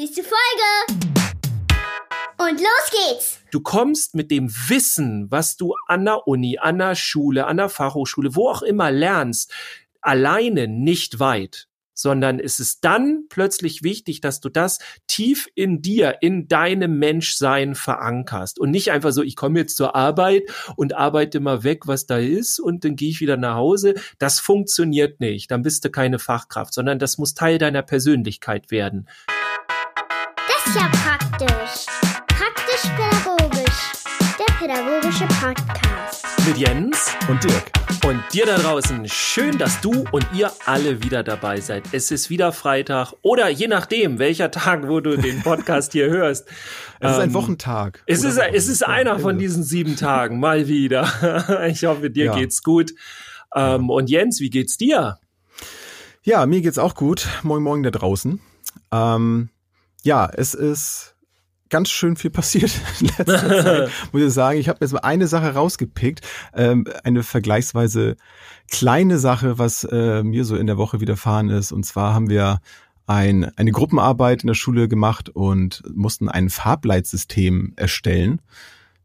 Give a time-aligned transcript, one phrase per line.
[0.00, 1.02] Nächste Folge.
[2.38, 3.38] Und los geht's.
[3.50, 7.68] Du kommst mit dem Wissen, was du an der Uni, an der Schule, an der
[7.68, 9.52] Fachhochschule, wo auch immer lernst,
[10.00, 16.16] alleine nicht weit sondern es ist dann plötzlich wichtig, dass du das tief in dir,
[16.22, 20.44] in deinem Menschsein verankerst und nicht einfach so, ich komme jetzt zur Arbeit
[20.76, 23.96] und arbeite mal weg, was da ist und dann gehe ich wieder nach Hause.
[24.18, 25.50] Das funktioniert nicht.
[25.50, 29.06] Dann bist du keine Fachkraft, sondern das muss Teil deiner Persönlichkeit werden.
[30.70, 31.86] Ist ja praktisch.
[32.28, 33.92] Praktisch-pädagogisch.
[34.38, 36.46] Der pädagogische Podcast.
[36.46, 37.72] Mit Jens und Dirk.
[38.06, 41.82] Und dir da draußen, schön, dass du und ihr alle wieder dabei seid.
[41.90, 46.46] Es ist wieder Freitag oder je nachdem, welcher Tag, wo du den Podcast hier hörst.
[47.00, 48.04] Es ist ein ähm, Wochentag.
[48.06, 51.66] Es ist, es ist einer von diesen sieben Tagen, mal wieder.
[51.68, 52.36] Ich hoffe, dir ja.
[52.36, 52.92] geht's gut.
[53.56, 55.18] Ähm, und Jens, wie geht's dir?
[56.22, 57.26] Ja, mir geht's auch gut.
[57.42, 58.40] Moin, moin da draußen.
[58.92, 59.48] Ähm,
[60.02, 61.14] ja, es ist
[61.70, 64.58] ganz schön viel passiert in letzter Zeit, muss ich sagen.
[64.58, 68.16] Ich habe jetzt mal eine Sache rausgepickt, ähm, eine vergleichsweise
[68.70, 71.72] kleine Sache, was äh, mir so in der Woche widerfahren ist.
[71.72, 72.60] Und zwar haben wir
[73.06, 78.40] ein, eine Gruppenarbeit in der Schule gemacht und mussten ein Farbleitsystem erstellen.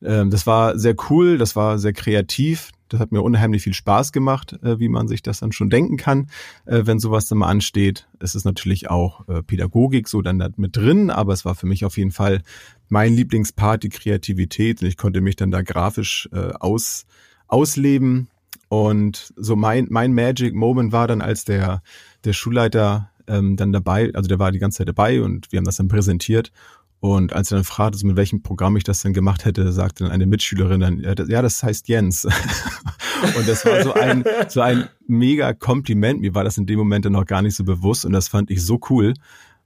[0.04, 2.72] Ähm, das war sehr cool, das war sehr kreativ.
[2.90, 5.98] Das hat mir unheimlich viel Spaß gemacht, äh, wie man sich das dann schon denken
[5.98, 6.28] kann,
[6.66, 8.08] äh, wenn sowas dann mal ansteht.
[8.20, 11.86] Es ist natürlich auch äh, Pädagogik so dann mit drin, aber es war für mich
[11.86, 12.42] auf jeden Fall
[12.90, 14.82] mein Lieblingspart, die Kreativität.
[14.82, 17.06] Und ich konnte mich dann da grafisch äh, aus,
[17.48, 18.28] ausleben.
[18.68, 21.82] Und so mein, mein Magic Moment war dann, als der,
[22.24, 25.66] der Schulleiter ähm, dann dabei, also der war die ganze Zeit dabei und wir haben
[25.66, 26.52] das dann präsentiert.
[27.00, 30.12] Und als er dann fragte, mit welchem Programm ich das dann gemacht hätte, sagte dann
[30.12, 32.26] eine Mitschülerin dann, ja, das heißt Jens.
[33.38, 36.22] und das war so ein, so ein mega Kompliment.
[36.22, 38.50] Mir war das in dem Moment dann noch gar nicht so bewusst und das fand
[38.50, 39.14] ich so cool.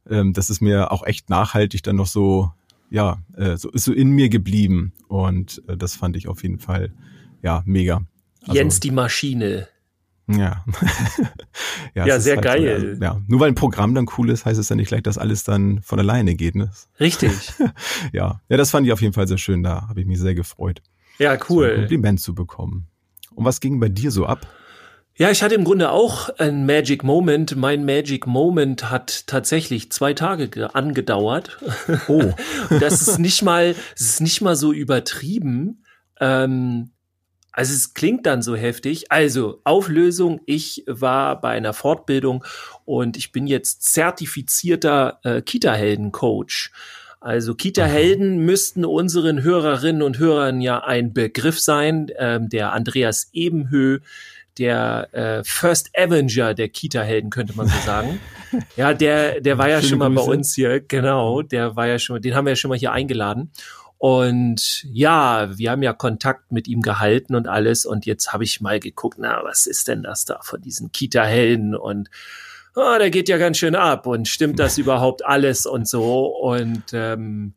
[0.09, 2.52] Ähm, das ist mir auch echt nachhaltig dann noch so,
[2.89, 4.91] ja, äh, so ist so in mir geblieben.
[5.08, 6.91] Und äh, das fand ich auf jeden Fall,
[7.41, 8.02] ja, mega.
[8.41, 9.67] Also, Jens die Maschine.
[10.37, 10.63] Ja.
[11.95, 12.79] ja, ja sehr halt geil.
[12.79, 13.21] So, also, ja.
[13.27, 15.81] Nur weil ein Programm dann cool ist, heißt es ja nicht gleich, dass alles dann
[15.81, 16.55] von alleine geht.
[16.55, 16.71] Ne?
[16.99, 17.31] Richtig.
[18.13, 18.39] ja.
[18.47, 19.63] ja, das fand ich auf jeden Fall sehr schön.
[19.63, 20.81] Da habe ich mich sehr gefreut.
[21.17, 21.65] Ja, cool.
[21.65, 22.87] So ein Kompliment zu bekommen.
[23.33, 24.47] Und was ging bei dir so ab?
[25.15, 27.55] Ja, ich hatte im Grunde auch ein Magic Moment.
[27.57, 31.57] Mein Magic Moment hat tatsächlich zwei Tage angedauert.
[32.07, 32.33] Oh.
[32.79, 35.83] das ist nicht mal, das ist nicht mal so übertrieben.
[36.21, 36.91] Ähm,
[37.52, 39.11] also es klingt dann so heftig.
[39.11, 42.43] Also Auflösung, ich war bei einer Fortbildung
[42.86, 46.71] und ich bin jetzt zertifizierter äh, Kita-Helden-Coach.
[47.21, 52.08] Also Kita-Helden müssten unseren Hörerinnen und Hörern ja ein Begriff sein.
[52.17, 53.99] Ähm, der Andreas Ebenhö,
[54.58, 58.21] der äh, First Avenger der Kita-Helden, könnte man so sagen.
[58.77, 60.26] ja, der, der war ja Schöne schon mal Grüße.
[60.26, 62.93] bei uns hier, genau, der war ja schon, den haben wir ja schon mal hier
[62.93, 63.52] eingeladen.
[63.99, 67.86] Und ja, wir haben ja Kontakt mit ihm gehalten und alles.
[67.86, 71.76] Und jetzt habe ich mal geguckt, na, was ist denn das da von diesen Kita-Helden?
[71.76, 72.09] Und
[72.76, 74.08] oh, der geht ja ganz schön ab.
[74.08, 76.27] Und stimmt das überhaupt alles und so?
[76.27, 77.55] Und ähm,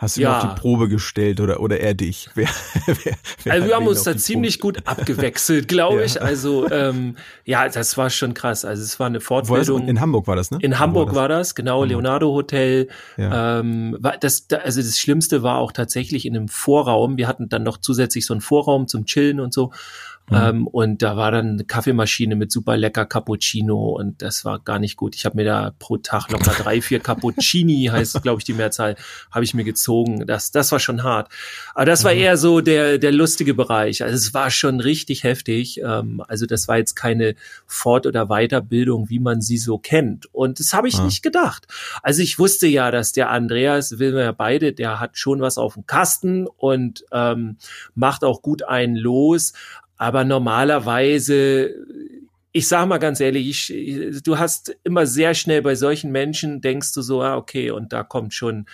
[0.00, 0.30] Hast du ja.
[0.30, 2.30] ihn auf die Probe gestellt oder, oder er dich?
[2.34, 2.48] Wer,
[2.86, 4.78] wer, wer also wir haben uns da ziemlich Probe?
[4.78, 6.04] gut abgewechselt, glaube ja.
[6.04, 6.22] ich.
[6.22, 8.64] Also ähm, ja, das war schon krass.
[8.64, 9.86] Also es war eine Fortbildung.
[9.86, 10.58] In Hamburg war das, ne?
[10.62, 12.88] In Hamburg war das, war das genau, Leonardo Hotel.
[13.18, 13.60] Ja.
[13.60, 17.18] Ähm, war das, also das Schlimmste war auch tatsächlich in einem Vorraum.
[17.18, 19.70] Wir hatten dann noch zusätzlich so einen Vorraum zum Chillen und so.
[20.30, 20.36] Mhm.
[20.36, 24.78] Ähm, und da war dann eine Kaffeemaschine mit super lecker Cappuccino und das war gar
[24.78, 25.14] nicht gut.
[25.14, 28.96] Ich habe mir da pro Tag locker drei, vier Cappuccini, heißt glaube ich die Mehrzahl,
[29.30, 30.26] habe ich mir gezogen.
[30.26, 31.30] Das, das war schon hart.
[31.74, 32.20] Aber das war mhm.
[32.20, 34.02] eher so der, der lustige Bereich.
[34.02, 35.80] Also es war schon richtig heftig.
[35.82, 37.34] Ähm, also das war jetzt keine
[37.66, 40.32] Fort- oder Weiterbildung, wie man sie so kennt.
[40.32, 41.06] Und das habe ich mhm.
[41.06, 41.66] nicht gedacht.
[42.02, 45.58] Also ich wusste ja, dass der Andreas, will wir ja beide, der hat schon was
[45.58, 47.56] auf dem Kasten und ähm,
[47.94, 49.52] macht auch gut einen los.
[50.00, 51.74] Aber normalerweise,
[52.52, 56.94] ich sag mal ganz ehrlich, ich, du hast immer sehr schnell bei solchen Menschen denkst
[56.94, 58.64] du so, ah, okay, und da kommt schon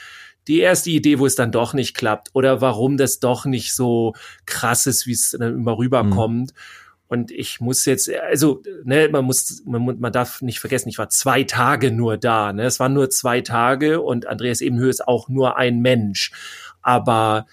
[0.47, 4.15] die erste Idee, wo es dann doch nicht klappt oder warum das doch nicht so
[4.47, 6.53] krass ist, wie es dann immer rüberkommt.
[6.53, 6.59] Mhm.
[7.09, 11.09] Und ich muss jetzt, also, ne, man muss, man, man darf nicht vergessen, ich war
[11.09, 15.28] zwei Tage nur da, ne, es waren nur zwei Tage und Andreas Ebenhöhe ist auch
[15.28, 16.30] nur ein Mensch.
[16.83, 17.47] Aber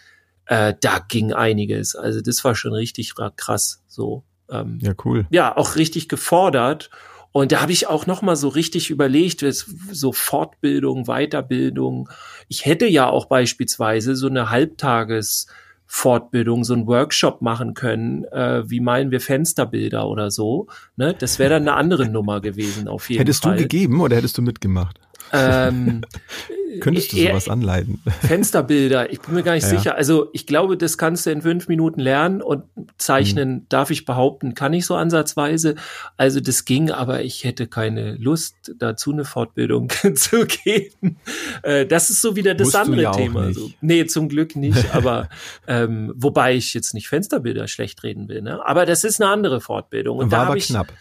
[0.45, 1.95] äh, da ging einiges.
[1.95, 3.84] Also das war schon richtig krass.
[3.88, 4.24] So.
[4.50, 5.28] Ähm, ja, cool.
[5.30, 6.90] Ja, auch richtig gefordert.
[7.31, 9.44] Und da habe ich auch noch mal so richtig überlegt,
[9.92, 12.10] so Fortbildung, Weiterbildung.
[12.48, 15.48] Ich hätte ja auch beispielsweise so eine Halbtages
[15.88, 20.68] Fortbildung, so ein Workshop machen können, äh, wie meinen wir Fensterbilder oder so.
[20.96, 21.16] Ne?
[21.18, 23.54] Das wäre dann eine andere Nummer gewesen, auf jeden hättest Fall.
[23.54, 25.00] Hättest du gegeben oder hättest du mitgemacht?
[25.33, 26.01] Ähm,
[26.80, 28.01] Könntest du sowas anleiten?
[28.21, 29.69] Fensterbilder, ich bin mir gar nicht ja.
[29.69, 29.95] sicher.
[29.95, 32.63] Also ich glaube, das kannst du in fünf Minuten lernen und
[32.97, 33.65] zeichnen, mhm.
[33.69, 35.75] darf ich behaupten, kann ich so ansatzweise.
[36.18, 41.18] Also das ging, aber ich hätte keine Lust, dazu eine Fortbildung zu geben.
[41.62, 43.53] Äh, das ist so wieder das Musst andere ja Thema.
[43.53, 43.71] So.
[43.81, 45.29] Nee, zum Glück nicht, aber
[45.68, 48.41] ähm, wobei ich jetzt nicht Fensterbilder schlecht reden will.
[48.41, 48.65] Ne?
[48.65, 50.18] Aber das ist eine andere Fortbildung.
[50.18, 50.91] Und War da aber ich, knapp.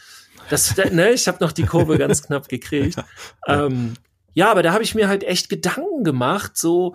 [0.51, 2.97] Das, ne, ich habe noch die Kurve ganz knapp gekriegt.
[3.47, 3.95] Ähm,
[4.35, 6.95] ja, aber da habe ich mir halt echt Gedanken gemacht, so,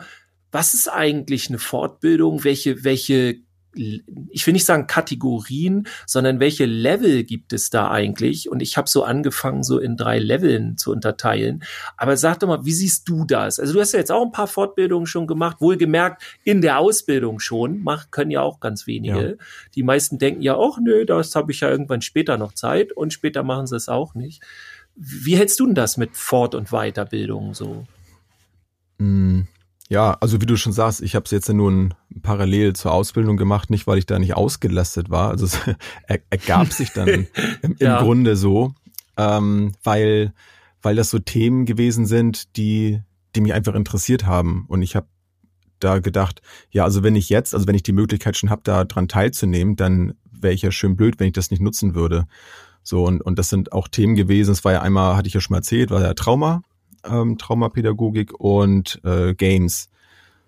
[0.52, 2.44] was ist eigentlich eine Fortbildung?
[2.44, 3.38] Welche, welche,
[3.76, 8.50] ich will nicht sagen Kategorien, sondern welche Level gibt es da eigentlich?
[8.50, 11.64] Und ich habe so angefangen, so in drei Leveln zu unterteilen.
[11.96, 13.60] Aber sag doch mal, wie siehst du das?
[13.60, 17.40] Also du hast ja jetzt auch ein paar Fortbildungen schon gemacht, wohlgemerkt in der Ausbildung
[17.40, 19.38] schon, Mach, können ja auch ganz wenige.
[19.38, 19.46] Ja.
[19.76, 23.14] Die meisten denken ja, ach nö, das habe ich ja irgendwann später noch Zeit und
[23.14, 24.42] später machen sie es auch nicht.
[24.98, 27.86] Wie hältst du denn das mit Fort- und Weiterbildung so?
[28.98, 29.42] Mm,
[29.90, 33.38] ja, also wie du schon sagst, ich habe es jetzt ja nun parallel zur Ausbildung
[33.38, 35.30] gemacht, nicht weil ich da nicht ausgelastet war.
[35.30, 35.46] Also
[36.08, 37.28] es ergab sich dann im,
[37.62, 38.02] im ja.
[38.02, 38.74] Grunde so,
[39.18, 40.34] ähm, weil,
[40.82, 43.02] weil das so Themen gewesen sind, die,
[43.36, 44.66] die mich einfach interessiert haben.
[44.68, 45.08] Und ich habe
[45.80, 46.42] da gedacht,
[46.72, 49.76] ja, also wenn ich jetzt, also wenn ich die Möglichkeit schon habe, da dran teilzunehmen,
[49.76, 52.28] dann wäre ich ja schön blöd, wenn ich das nicht nutzen würde.
[52.88, 54.52] So, und, und das sind auch Themen gewesen.
[54.52, 56.62] Es war ja einmal, hatte ich ja schon mal erzählt, war ja Trauma,
[57.04, 59.90] ähm, Traumapädagogik und äh, Games.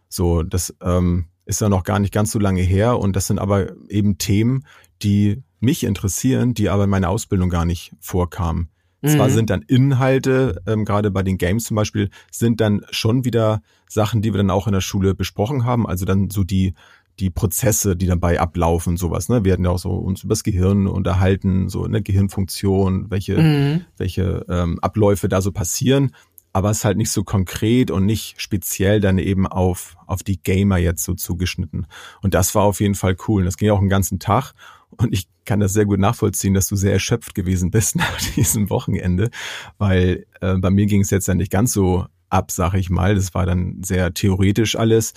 [0.07, 2.97] So, das ähm, ist ja noch gar nicht ganz so lange her.
[2.97, 4.63] Und das sind aber eben Themen,
[5.01, 8.69] die mich interessieren, die aber in meiner Ausbildung gar nicht vorkamen.
[9.01, 9.09] Mhm.
[9.09, 13.61] Zwar sind dann Inhalte, ähm, gerade bei den Games zum Beispiel, sind dann schon wieder
[13.89, 15.85] Sachen, die wir dann auch in der Schule besprochen haben.
[15.85, 16.73] Also dann so die
[17.19, 19.29] die Prozesse, die dabei ablaufen, sowas.
[19.29, 19.43] Ne?
[19.43, 23.81] Wir hatten ja auch so uns übers Gehirn unterhalten, so eine Gehirnfunktion, welche, mhm.
[23.97, 26.11] welche ähm, Abläufe da so passieren.
[26.51, 30.41] Aber es ist halt nicht so konkret und nicht speziell dann eben auf, auf die
[30.41, 31.85] Gamer jetzt so zugeschnitten.
[32.21, 33.41] Und das war auf jeden Fall cool.
[33.41, 34.53] Und das ging auch einen ganzen Tag.
[34.89, 38.69] Und ich kann das sehr gut nachvollziehen, dass du sehr erschöpft gewesen bist nach diesem
[38.69, 39.29] Wochenende,
[39.77, 43.15] weil äh, bei mir ging es jetzt ja nicht ganz so ab, sag ich mal.
[43.15, 45.13] Das war dann sehr theoretisch alles.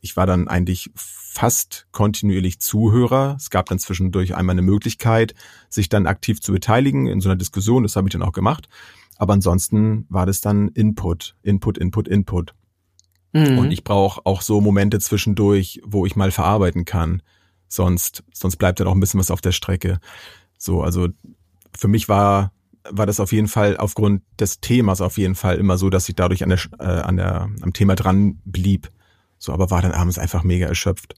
[0.00, 0.90] Ich war dann eigentlich
[1.32, 3.36] fast kontinuierlich Zuhörer.
[3.38, 5.34] Es gab dann zwischendurch einmal eine Möglichkeit,
[5.70, 7.84] sich dann aktiv zu beteiligen in so einer Diskussion.
[7.84, 8.68] Das habe ich dann auch gemacht.
[9.16, 12.54] Aber ansonsten war das dann Input, Input, Input, Input.
[13.32, 13.58] Mhm.
[13.58, 17.22] Und ich brauche auch so Momente zwischendurch, wo ich mal verarbeiten kann.
[17.66, 20.00] Sonst, sonst bleibt dann auch ein bisschen was auf der Strecke.
[20.58, 21.08] So, also
[21.74, 22.52] für mich war
[22.90, 26.16] war das auf jeden Fall aufgrund des Themas auf jeden Fall immer so, dass ich
[26.16, 28.90] dadurch an der, äh, an der am Thema dran blieb.
[29.38, 31.14] So, aber war dann abends einfach mega erschöpft.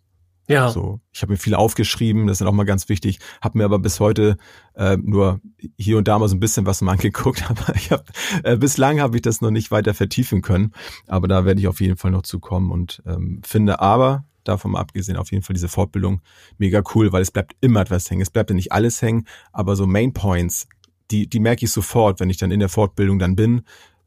[0.46, 0.68] Ja.
[0.68, 3.78] So, ich habe mir viel aufgeschrieben, das ist auch mal ganz wichtig, habe mir aber
[3.78, 4.36] bis heute
[4.74, 5.40] äh, nur
[5.78, 8.04] hier und da mal so ein bisschen was mal angeguckt, aber ich habe
[8.42, 10.72] äh, bislang habe ich das noch nicht weiter vertiefen können,
[11.06, 14.80] aber da werde ich auf jeden Fall noch zukommen und ähm, finde aber davon mal
[14.80, 16.20] abgesehen auf jeden Fall diese Fortbildung
[16.58, 18.20] mega cool, weil es bleibt immer etwas hängen.
[18.20, 20.68] Es bleibt ja nicht alles hängen, aber so Main Points,
[21.10, 23.62] die, die merke ich sofort, wenn ich dann in der Fortbildung dann bin,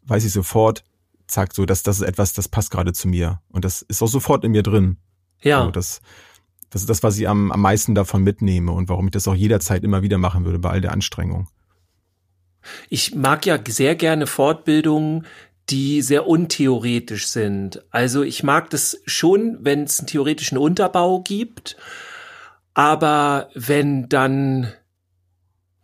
[0.06, 0.84] weiß ich sofort,
[1.28, 3.42] zack, so, dass das ist etwas, das passt gerade zu mir.
[3.50, 4.98] Und das ist auch sofort in mir drin.
[5.42, 5.66] Ja.
[5.66, 6.02] So, das,
[6.70, 9.36] das ist das, was ich am, am meisten davon mitnehme und warum ich das auch
[9.36, 11.48] jederzeit immer wieder machen würde bei all der Anstrengung.
[12.90, 15.26] Ich mag ja sehr gerne Fortbildungen,
[15.70, 17.84] die sehr untheoretisch sind.
[17.92, 21.78] Also ich mag das schon, wenn es einen theoretischen Unterbau gibt,
[22.74, 24.72] aber wenn dann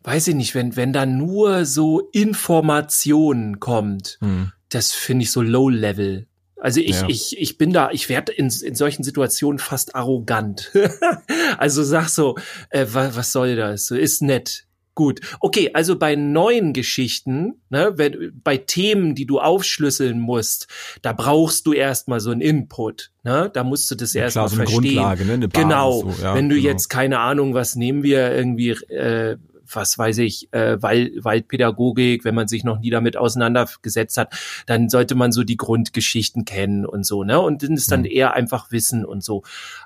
[0.03, 4.51] weiß ich nicht, wenn, wenn da nur so Informationen kommt, hm.
[4.69, 6.27] das finde ich so low level.
[6.57, 7.07] Also ich, ja.
[7.09, 10.71] ich, ich bin da, ich werde in, in solchen Situationen fast arrogant.
[11.57, 12.37] also sag so,
[12.69, 13.91] äh, was, was soll das?
[13.91, 14.65] Ist nett.
[14.95, 15.21] Gut.
[15.39, 20.67] Okay, also bei neuen Geschichten, ne, wenn, bei Themen, die du aufschlüsseln musst,
[21.01, 23.11] da brauchst du erstmal so einen Input.
[23.23, 23.49] Ne?
[23.51, 24.81] Da musst du das ja, erstmal so verstehen.
[24.81, 25.47] Grundlage, ne?
[25.47, 26.01] Basis, genau.
[26.01, 26.67] So, ja, wenn du genau.
[26.67, 29.37] jetzt keine Ahnung, was nehmen wir irgendwie äh,
[29.75, 34.33] was weiß ich, äh, Wald, Waldpädagogik, wenn man sich noch nie damit auseinandergesetzt hat,
[34.65, 37.39] dann sollte man so die Grundgeschichten kennen und so, ne?
[37.39, 38.07] Und dann ist dann mhm.
[38.07, 39.43] eher einfach Wissen und so.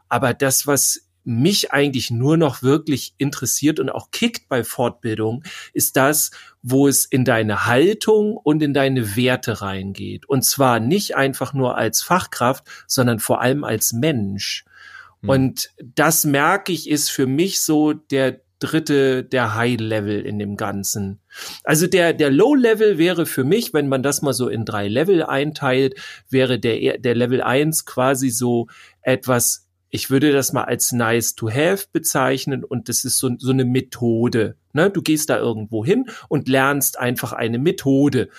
[0.09, 5.97] Aber das, was mich eigentlich nur noch wirklich interessiert und auch kickt bei Fortbildung, ist
[5.97, 6.31] das,
[6.63, 10.27] wo es in deine Haltung und in deine Werte reingeht.
[10.27, 14.63] Und zwar nicht einfach nur als Fachkraft, sondern vor allem als Mensch.
[15.21, 15.29] Mhm.
[15.29, 21.19] Und das merke ich, ist für mich so der dritte der High-Level in dem Ganzen.
[21.63, 25.23] Also der, der Low-Level wäre für mich, wenn man das mal so in drei Level
[25.23, 25.95] einteilt,
[26.29, 28.67] wäre der, der Level eins quasi so
[29.01, 33.51] etwas, ich würde das mal als nice to have bezeichnen und das ist so, so
[33.51, 34.55] eine Methode.
[34.73, 34.89] Ne?
[34.89, 38.29] Du gehst da irgendwo hin und lernst einfach eine Methode.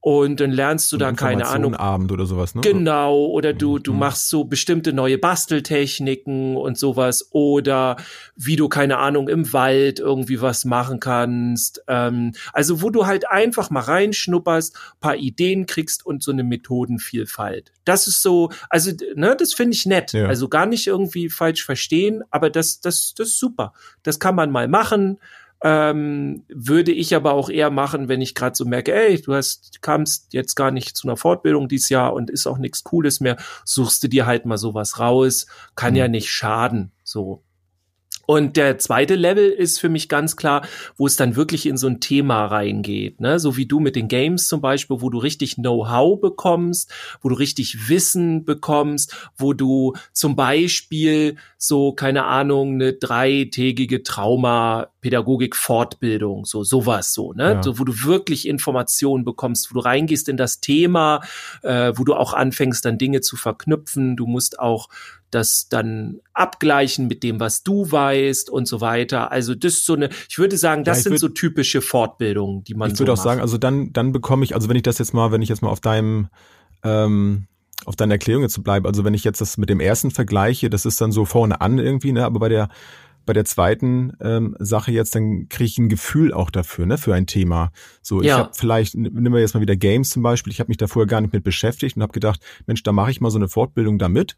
[0.00, 1.74] Und dann lernst du so da keine Ahnung.
[1.74, 2.60] Abend oder sowas ne?
[2.60, 3.98] Genau oder du du mhm.
[3.98, 7.28] machst so bestimmte neue Basteltechniken und sowas.
[7.32, 7.96] Oder
[8.36, 11.82] wie du keine Ahnung im Wald irgendwie was machen kannst.
[11.88, 17.72] Ähm, also wo du halt einfach mal reinschnupperst paar Ideen kriegst und so eine Methodenvielfalt.
[17.84, 20.12] Das ist so also ne das finde ich nett.
[20.12, 20.26] Ja.
[20.26, 23.72] also gar nicht irgendwie falsch verstehen aber das das das ist super.
[24.04, 25.18] Das kann man mal machen
[25.62, 29.82] ähm, würde ich aber auch eher machen, wenn ich gerade so merke, ey, du hast
[29.82, 33.36] kamst jetzt gar nicht zu einer Fortbildung dieses Jahr und ist auch nichts Cooles mehr,
[33.64, 35.98] suchst du dir halt mal sowas raus, kann mhm.
[35.98, 37.42] ja nicht schaden, so.
[38.30, 40.60] Und der zweite Level ist für mich ganz klar,
[40.98, 43.40] wo es dann wirklich in so ein Thema reingeht, ne?
[43.40, 47.36] So wie du mit den Games zum Beispiel, wo du richtig Know-how bekommst, wo du
[47.36, 54.02] richtig Wissen bekommst, wo du zum Beispiel so, keine Ahnung, eine dreitägige
[55.08, 57.54] Trauma-Pädagogik-Fortbildung, so sowas so, ne?
[57.54, 57.62] Ja.
[57.62, 61.20] So, wo du wirklich Informationen bekommst, wo du reingehst in das Thema,
[61.62, 64.16] äh, wo du auch anfängst, dann Dinge zu verknüpfen.
[64.16, 64.88] Du musst auch
[65.30, 69.30] das dann abgleichen mit dem, was du weißt und so weiter.
[69.30, 72.64] Also das ist so eine, ich würde sagen, das ja, sind würd, so typische Fortbildungen,
[72.64, 72.90] die man.
[72.90, 73.24] Ich würde so auch macht.
[73.24, 75.62] sagen, also dann, dann bekomme ich, also wenn ich das jetzt mal, wenn ich jetzt
[75.62, 76.28] mal auf deinem
[76.82, 77.46] ähm,
[77.84, 80.68] auf deine Erklärung jetzt zu bleiben, also wenn ich jetzt das mit dem ersten vergleiche,
[80.68, 82.24] das ist dann so vorne an irgendwie, ne?
[82.24, 82.68] Aber bei der
[83.28, 87.14] bei der zweiten ähm, Sache jetzt, dann kriege ich ein Gefühl auch dafür, ne, für
[87.14, 87.70] ein Thema.
[88.02, 88.26] So, ja.
[88.26, 90.86] ich habe vielleicht, nehmen wir jetzt mal wieder Games zum Beispiel, ich habe mich da
[90.86, 93.48] vorher gar nicht mit beschäftigt und habe gedacht, Mensch, da mache ich mal so eine
[93.48, 94.36] Fortbildung damit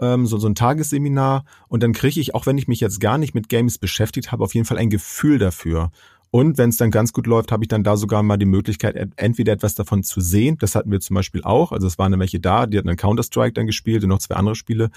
[0.00, 3.18] ähm, so, so ein Tagesseminar und dann kriege ich, auch wenn ich mich jetzt gar
[3.18, 5.90] nicht mit Games beschäftigt habe, auf jeden Fall ein Gefühl dafür.
[6.30, 9.12] Und wenn es dann ganz gut läuft, habe ich dann da sogar mal die Möglichkeit,
[9.16, 10.58] entweder etwas davon zu sehen.
[10.58, 11.72] Das hatten wir zum Beispiel auch.
[11.72, 14.54] Also es waren welche da, die hatten dann Counter-Strike dann gespielt und noch zwei andere
[14.54, 14.90] Spiele.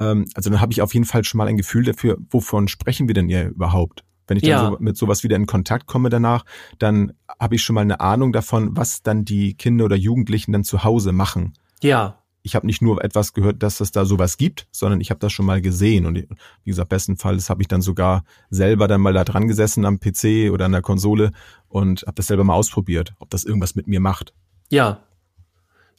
[0.00, 3.08] Ähm, also dann habe ich auf jeden Fall schon mal ein Gefühl dafür, wovon sprechen
[3.08, 4.04] wir denn hier überhaupt?
[4.26, 4.70] Wenn ich dann ja.
[4.70, 6.44] so mit sowas wieder in Kontakt komme danach,
[6.78, 10.64] dann habe ich schon mal eine Ahnung davon, was dann die Kinder oder Jugendlichen dann
[10.64, 11.52] zu Hause machen.
[11.82, 15.18] Ja ich habe nicht nur etwas gehört, dass es da sowas gibt, sondern ich habe
[15.18, 16.04] das schon mal gesehen.
[16.04, 19.98] Und wie gesagt, bestenfalls habe ich dann sogar selber dann mal da dran gesessen am
[19.98, 21.32] PC oder an der Konsole
[21.68, 24.34] und habe das selber mal ausprobiert, ob das irgendwas mit mir macht.
[24.70, 25.00] Ja.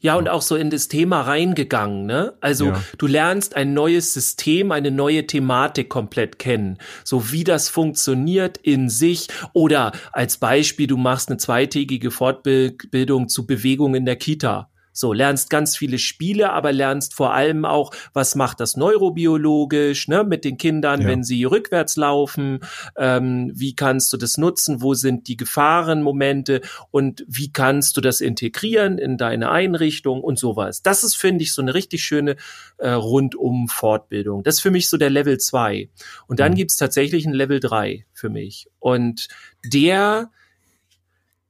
[0.05, 2.33] Ja, und auch so in das Thema reingegangen, ne?
[2.39, 2.83] Also ja.
[2.99, 6.77] du lernst ein neues System, eine neue Thematik komplett kennen.
[7.03, 9.29] So wie das funktioniert in sich.
[9.53, 15.49] Oder als Beispiel, du machst eine zweitägige Fortbildung zu Bewegung in der Kita so, lernst
[15.49, 20.57] ganz viele Spiele, aber lernst vor allem auch, was macht das neurobiologisch, ne, mit den
[20.57, 21.07] Kindern, ja.
[21.07, 22.61] wenn sie rückwärts laufen,
[22.97, 26.61] ähm, wie kannst du das nutzen, wo sind die Gefahrenmomente
[26.91, 30.81] und wie kannst du das integrieren in deine Einrichtung und sowas.
[30.81, 32.37] Das ist, finde ich, so eine richtig schöne
[32.77, 34.43] äh, rundum Fortbildung.
[34.43, 35.89] Das ist für mich so der Level zwei
[36.27, 36.55] Und dann mhm.
[36.55, 38.69] gibt's tatsächlich ein Level drei für mich.
[38.79, 39.27] Und
[39.65, 40.31] der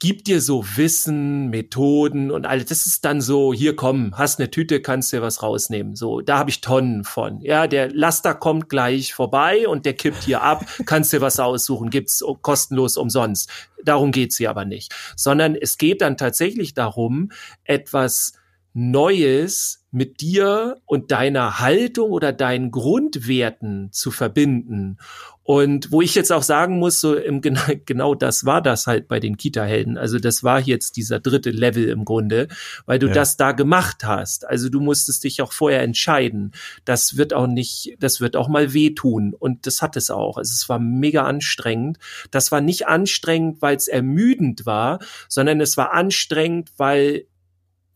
[0.05, 2.65] gibt dir so Wissen, Methoden und alles.
[2.67, 5.95] Das ist dann so, hier komm, hast eine Tüte, kannst dir was rausnehmen.
[5.95, 7.41] So, da habe ich Tonnen von.
[7.41, 11.89] Ja, der Laster kommt gleich vorbei und der kippt hier ab, kannst dir was aussuchen,
[11.89, 13.49] gibt's kostenlos umsonst.
[13.83, 17.31] Darum geht's hier aber nicht, sondern es geht dann tatsächlich darum,
[17.63, 18.33] etwas
[18.77, 24.97] Neues mit dir und deiner Haltung oder deinen Grundwerten zu verbinden.
[25.43, 27.39] Und wo ich jetzt auch sagen muss, so im,
[27.85, 29.97] genau das war das halt bei den Kita-Helden.
[29.97, 32.49] Also das war jetzt dieser dritte Level im Grunde,
[32.85, 33.13] weil du ja.
[33.13, 34.45] das da gemacht hast.
[34.45, 36.51] Also du musstest dich auch vorher entscheiden.
[36.83, 39.33] Das wird auch nicht, das wird auch mal wehtun.
[39.33, 40.37] Und das hat es auch.
[40.37, 41.97] Also es war mega anstrengend.
[42.29, 47.27] Das war nicht anstrengend, weil es ermüdend war, sondern es war anstrengend, weil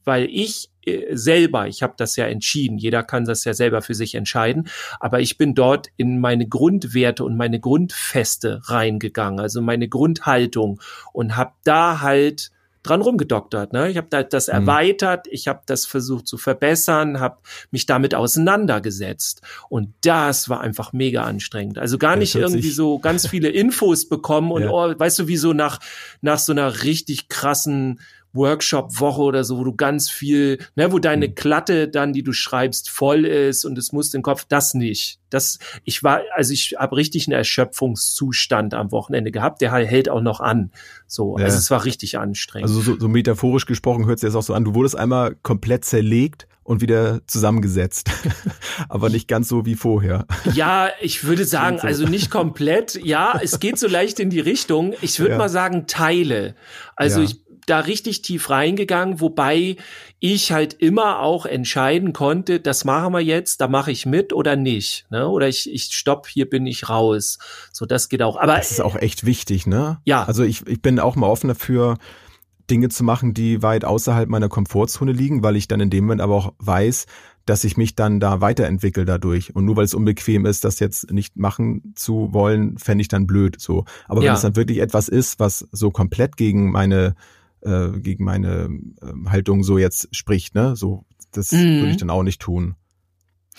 [0.10, 3.94] weil ich äh, selber, ich habe das ja entschieden, jeder kann das ja selber für
[3.94, 4.68] sich entscheiden,
[5.00, 10.82] aber ich bin dort in meine Grundwerte und meine Grundfeste reingegangen, also meine Grundhaltung
[11.14, 12.50] und habe da halt
[12.82, 13.72] dran rumgedoktert.
[13.72, 13.92] Ne?
[13.92, 14.54] Ich habe da das mhm.
[14.54, 17.38] erweitert, ich habe das versucht zu verbessern, habe
[17.70, 21.78] mich damit auseinandergesetzt und das war einfach mega anstrengend.
[21.78, 24.72] Also gar nicht irgendwie so ganz viele Infos bekommen und ja.
[24.72, 25.80] oh, weißt du, wie so nach
[26.22, 28.00] nach so einer richtig krassen
[28.34, 31.36] Workshop-Woche oder so, wo du ganz viel, ne, wo deine mhm.
[31.36, 35.20] Klatte dann, die du schreibst, voll ist und es muss den Kopf, das nicht.
[35.30, 40.22] Das, ich war, also ich habe richtig einen Erschöpfungszustand am Wochenende gehabt, der hält auch
[40.22, 40.72] noch an.
[41.08, 41.46] So, ja.
[41.46, 42.70] also es war richtig anstrengend.
[42.70, 44.64] Also so, so metaphorisch gesprochen hört sich das auch so an.
[44.66, 48.12] Du wurdest einmal komplett zerlegt und wieder zusammengesetzt.
[48.90, 50.28] Aber nicht ganz so wie vorher.
[50.54, 51.88] Ja, ich würde sagen, so.
[51.88, 53.04] also nicht komplett.
[53.04, 54.94] Ja, es geht so leicht in die Richtung.
[55.02, 55.38] Ich würde ja.
[55.40, 56.54] mal sagen, Teile.
[56.96, 57.26] Also ja.
[57.26, 59.78] ich da richtig tief reingegangen, wobei
[60.20, 64.56] ich halt immer auch entscheiden konnte, das machen wir jetzt, da mache ich mit oder
[64.56, 65.28] nicht, ne?
[65.28, 67.40] Oder ich ich stopp, hier bin ich raus.
[67.72, 70.00] So das geht auch, aber das ist auch echt wichtig, ne?
[70.06, 70.24] Ja.
[70.24, 71.98] Also ich ich bin auch mal offen dafür
[72.70, 76.22] Dinge zu machen, die weit außerhalb meiner Komfortzone liegen, weil ich dann in dem Moment
[76.22, 77.06] aber auch weiß,
[77.46, 79.56] dass ich mich dann da weiterentwickle dadurch.
[79.56, 83.26] Und nur weil es unbequem ist, das jetzt nicht machen zu wollen, fände ich dann
[83.26, 83.60] blöd.
[83.60, 83.86] So.
[84.08, 84.28] Aber ja.
[84.28, 87.16] wenn es dann wirklich etwas ist, was so komplett gegen meine
[87.62, 88.70] äh, gegen meine
[89.02, 91.80] äh, Haltung so jetzt spricht, ne, so das mhm.
[91.80, 92.76] würde ich dann auch nicht tun.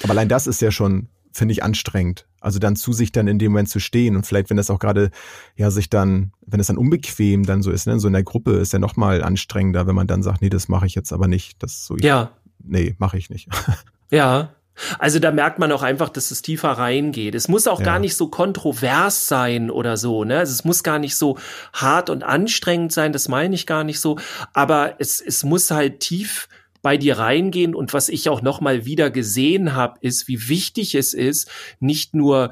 [0.02, 2.26] Aber allein das ist ja schon, finde ich, anstrengend.
[2.40, 4.78] Also dann zu sich dann in dem Moment zu stehen und vielleicht, wenn das auch
[4.78, 5.10] gerade,
[5.56, 8.52] ja, sich dann, wenn es dann unbequem dann so ist, ne, so in der Gruppe
[8.52, 11.62] ist ja nochmal anstrengender, wenn man dann sagt, nee, das mache ich jetzt aber nicht.
[11.62, 12.32] Das so, ja.
[12.58, 13.48] nee, mache ich nicht.
[14.12, 14.56] Ja,
[14.98, 17.34] also da merkt man auch einfach, dass es tiefer reingeht.
[17.34, 17.84] Es muss auch ja.
[17.84, 20.38] gar nicht so kontrovers sein oder so, ne?
[20.38, 21.38] Also es muss gar nicht so
[21.72, 24.18] hart und anstrengend sein, das meine ich gar nicht so.
[24.52, 26.48] Aber es, es muss halt tief
[26.82, 30.94] bei dir reingehen und was ich auch noch mal wieder gesehen habe, ist, wie wichtig
[30.94, 32.50] es ist, nicht nur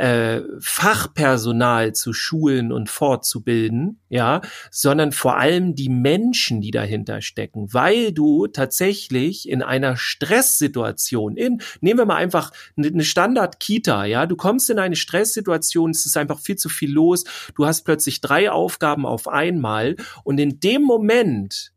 [0.00, 4.40] äh, Fachpersonal zu schulen und fortzubilden, ja,
[4.70, 11.60] sondern vor allem die Menschen, die dahinter stecken, weil du tatsächlich in einer Stresssituation in,
[11.82, 16.38] nehmen wir mal einfach eine Standard-Kita, ja, du kommst in eine Stresssituation, es ist einfach
[16.38, 21.72] viel zu viel los, du hast plötzlich drei Aufgaben auf einmal und in dem Moment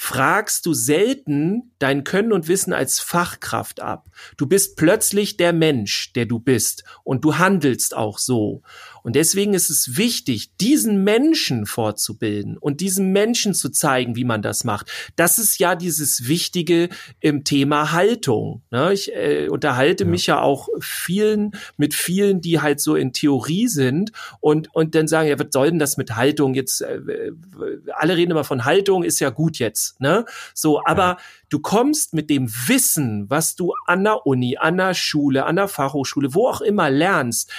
[0.00, 4.06] fragst du selten dein Können und Wissen als Fachkraft ab.
[4.36, 8.62] Du bist plötzlich der Mensch, der du bist und du handelst auch so.
[9.02, 14.42] Und deswegen ist es wichtig, diesen Menschen fortzubilden und diesem Menschen zu zeigen, wie man
[14.42, 14.90] das macht.
[15.16, 16.88] Das ist ja dieses Wichtige
[17.20, 18.62] im Thema Haltung.
[18.70, 18.92] Ne?
[18.92, 20.10] Ich äh, unterhalte ja.
[20.10, 25.08] mich ja auch vielen mit vielen, die halt so in Theorie sind und und dann
[25.08, 26.80] sagen, ja, was soll denn das mit Haltung jetzt?
[26.82, 27.32] Äh,
[27.94, 30.00] alle reden immer von Haltung, ist ja gut jetzt.
[30.00, 30.24] Ne?
[30.54, 34.94] So, aber ja du kommst mit dem Wissen, was du an der Uni, an der
[34.94, 37.50] Schule, an der Fachhochschule, wo auch immer lernst,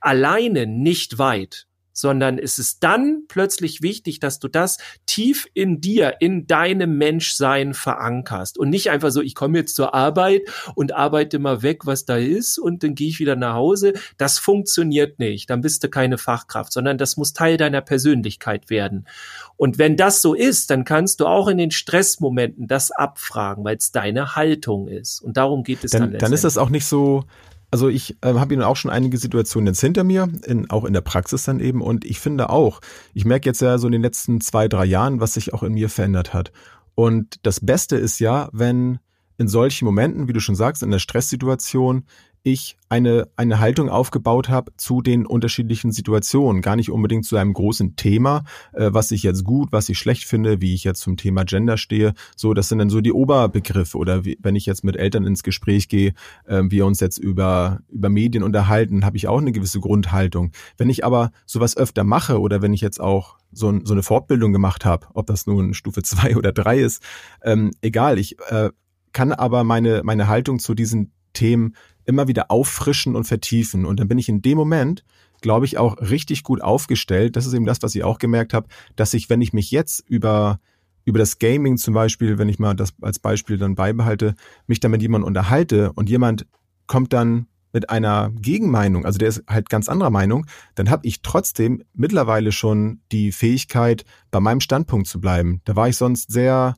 [0.00, 6.16] alleine nicht weit sondern es ist dann plötzlich wichtig, dass du das tief in dir,
[6.20, 10.42] in deinem Menschsein verankerst und nicht einfach so, ich komme jetzt zur Arbeit
[10.76, 13.94] und arbeite mal weg, was da ist und dann gehe ich wieder nach Hause.
[14.16, 19.08] Das funktioniert nicht, dann bist du keine Fachkraft, sondern das muss Teil deiner Persönlichkeit werden.
[19.56, 23.76] Und wenn das so ist, dann kannst du auch in den Stressmomenten das abfragen, weil
[23.76, 25.20] es deine Haltung ist.
[25.20, 26.12] Und darum geht es dann.
[26.12, 27.24] Dann, dann ist das auch nicht so,
[27.70, 30.92] also ich äh, habe Ihnen auch schon einige Situationen jetzt hinter mir, in, auch in
[30.92, 31.82] der Praxis dann eben.
[31.82, 32.80] Und ich finde auch,
[33.14, 35.74] ich merke jetzt ja so in den letzten zwei, drei Jahren, was sich auch in
[35.74, 36.52] mir verändert hat.
[36.94, 38.98] Und das Beste ist ja, wenn
[39.36, 42.04] in solchen Momenten, wie du schon sagst, in der Stresssituation,
[42.52, 46.62] ich eine, eine Haltung aufgebaut habe zu den unterschiedlichen Situationen.
[46.62, 50.24] Gar nicht unbedingt zu einem großen Thema, äh, was ich jetzt gut, was ich schlecht
[50.24, 52.14] finde, wie ich jetzt zum Thema Gender stehe.
[52.36, 53.98] So, das sind dann so die Oberbegriffe.
[53.98, 56.14] Oder wie, wenn ich jetzt mit Eltern ins Gespräch gehe,
[56.46, 60.52] äh, wir uns jetzt über, über Medien unterhalten, habe ich auch eine gewisse Grundhaltung.
[60.76, 64.52] Wenn ich aber sowas öfter mache oder wenn ich jetzt auch so, so eine Fortbildung
[64.52, 67.02] gemacht habe, ob das nun Stufe zwei oder drei ist,
[67.42, 68.70] ähm, egal, ich äh,
[69.12, 71.74] kann aber meine, meine Haltung zu diesen Themen
[72.04, 73.84] immer wieder auffrischen und vertiefen.
[73.84, 75.04] Und dann bin ich in dem Moment,
[75.40, 77.36] glaube ich, auch richtig gut aufgestellt.
[77.36, 80.04] Das ist eben das, was ich auch gemerkt habe, dass ich, wenn ich mich jetzt
[80.08, 80.58] über
[81.04, 84.34] über das Gaming zum Beispiel, wenn ich mal das als Beispiel dann beibehalte,
[84.66, 86.46] mich dann mit jemandem unterhalte und jemand
[86.86, 91.22] kommt dann mit einer Gegenmeinung, also der ist halt ganz anderer Meinung, dann habe ich
[91.22, 95.62] trotzdem mittlerweile schon die Fähigkeit, bei meinem Standpunkt zu bleiben.
[95.64, 96.76] Da war ich sonst sehr,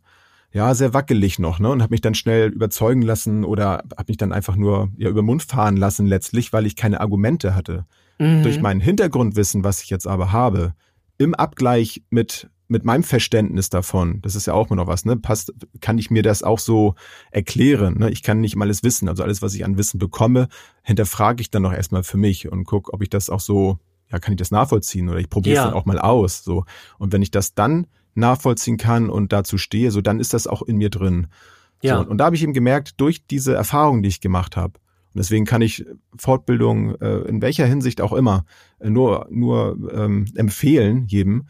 [0.53, 1.71] ja, sehr wackelig noch, ne?
[1.71, 5.23] Und habe mich dann schnell überzeugen lassen oder habe mich dann einfach nur ja über
[5.23, 7.87] den Mund fahren lassen letztlich, weil ich keine Argumente hatte.
[8.19, 8.43] Mhm.
[8.43, 10.75] Durch mein Hintergrundwissen, was ich jetzt aber habe,
[11.19, 15.17] im Abgleich mit mit meinem Verständnis davon, das ist ja auch immer noch was, ne?
[15.17, 16.95] Passt, kann ich mir das auch so
[17.33, 17.99] erklären.
[17.99, 18.11] Ne?
[18.11, 19.09] Ich kann nicht mal alles wissen.
[19.09, 20.47] Also alles, was ich an Wissen bekomme,
[20.83, 24.21] hinterfrage ich dann noch erstmal für mich und guck, ob ich das auch so, ja,
[24.21, 25.65] kann ich das nachvollziehen oder ich probiere es ja.
[25.65, 26.45] dann auch mal aus.
[26.45, 26.65] So.
[26.99, 30.63] Und wenn ich das dann nachvollziehen kann und dazu stehe, so dann ist das auch
[30.63, 31.29] in mir drin.
[31.83, 32.03] Ja.
[32.03, 34.75] So, und da habe ich eben gemerkt, durch diese Erfahrung, die ich gemacht habe,
[35.13, 35.85] und deswegen kann ich
[36.17, 38.45] Fortbildung äh, in welcher Hinsicht auch immer
[38.79, 41.47] äh, nur, nur ähm, empfehlen, jedem.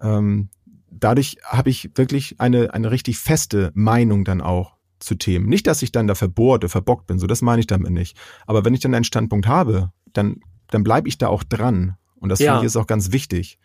[0.00, 0.48] Ähm,
[0.90, 5.46] dadurch habe ich wirklich eine, eine richtig feste Meinung dann auch zu Themen.
[5.46, 8.16] Nicht, dass ich dann da verbohrt oder verbockt bin, so das meine ich damit nicht.
[8.46, 11.96] Aber wenn ich dann einen Standpunkt habe, dann, dann bleibe ich da auch dran.
[12.16, 12.52] Und das ja.
[12.52, 13.58] finde ich ist auch ganz wichtig.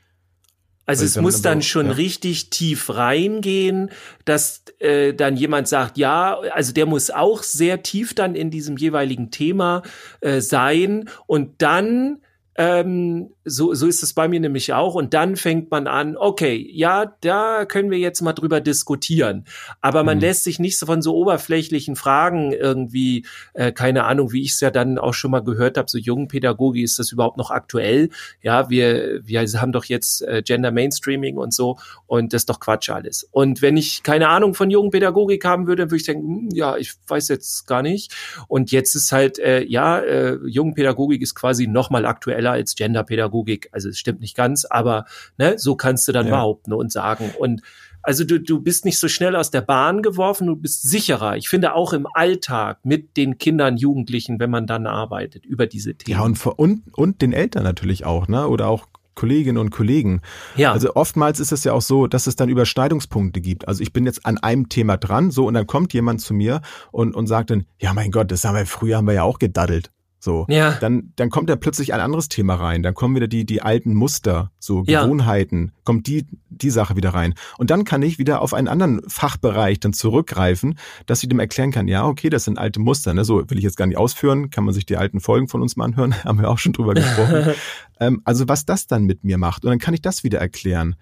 [0.89, 1.91] Also es muss dann schon ja.
[1.91, 3.91] richtig tief reingehen,
[4.25, 8.75] dass äh, dann jemand sagt, ja, also der muss auch sehr tief dann in diesem
[8.75, 9.83] jeweiligen Thema
[10.21, 12.21] äh, sein und dann
[12.59, 14.93] ähm, so, so ist es bei mir nämlich auch.
[14.93, 19.45] Und dann fängt man an, okay, ja, da können wir jetzt mal drüber diskutieren.
[19.79, 20.23] Aber man mhm.
[20.23, 24.59] lässt sich nicht so von so oberflächlichen Fragen irgendwie, äh, keine Ahnung, wie ich es
[24.59, 28.09] ja dann auch schon mal gehört habe, so jungen Pädagogik, ist das überhaupt noch aktuell?
[28.41, 32.59] Ja, wir, wir haben doch jetzt äh, Gender Mainstreaming und so und das ist doch
[32.59, 33.25] Quatsch alles.
[33.31, 36.49] Und wenn ich keine Ahnung von jungen Pädagogik haben würde, dann würde ich denken, hm,
[36.51, 38.13] ja, ich weiß jetzt gar nicht.
[38.49, 42.05] Und jetzt ist halt, äh, ja, äh, jungen Pädagogik ist quasi noch mal
[42.49, 43.69] aktueller als Genderpädagogik.
[43.71, 45.05] Also es stimmt nicht ganz, aber
[45.37, 46.35] ne, so kannst du dann ja.
[46.35, 47.31] behaupten und sagen.
[47.37, 47.61] Und
[48.01, 51.35] also du, du bist nicht so schnell aus der Bahn geworfen, du bist sicherer.
[51.35, 55.95] Ich finde auch im Alltag mit den Kindern, Jugendlichen, wenn man dann arbeitet über diese
[55.95, 56.17] Themen.
[56.17, 58.47] Ja, und, und, und den Eltern natürlich auch, ne?
[58.47, 60.21] Oder auch Kolleginnen und Kollegen.
[60.55, 60.71] Ja.
[60.71, 63.67] Also oftmals ist es ja auch so, dass es dann Überschneidungspunkte gibt.
[63.67, 66.61] Also ich bin jetzt an einem Thema dran, so, und dann kommt jemand zu mir
[66.93, 69.37] und, und sagt dann, ja mein Gott, das haben wir früher haben wir ja auch
[69.37, 69.91] gedaddelt.
[70.21, 70.77] So, ja.
[70.81, 72.83] dann, dann kommt da plötzlich ein anderes Thema rein.
[72.83, 75.81] Dann kommen wieder die, die alten Muster, so Gewohnheiten, ja.
[75.85, 77.35] kommt die, die Sache wieder rein.
[77.57, 81.71] Und dann kann ich wieder auf einen anderen Fachbereich dann zurückgreifen, dass ich dem erklären
[81.71, 83.23] kann, ja, okay, das sind alte Muster, ne?
[83.23, 85.77] so will ich jetzt gar nicht ausführen, kann man sich die alten Folgen von uns
[85.77, 87.53] mal anhören, haben wir auch schon drüber gesprochen.
[88.01, 89.63] ähm, also was das dann mit mir macht.
[89.63, 90.95] Und dann kann ich das wieder erklären.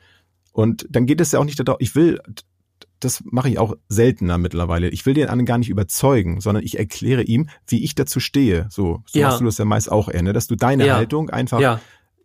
[0.51, 2.19] Und dann geht es ja auch nicht darum, ich will
[2.99, 4.89] das mache ich auch seltener mittlerweile.
[4.89, 8.67] Ich will den anderen gar nicht überzeugen, sondern ich erkläre ihm, wie ich dazu stehe.
[8.69, 9.27] So, so ja.
[9.27, 10.33] machst du das ja meist auch eher, ne?
[10.33, 10.95] dass du deine ja.
[10.95, 11.79] Haltung einfach ja.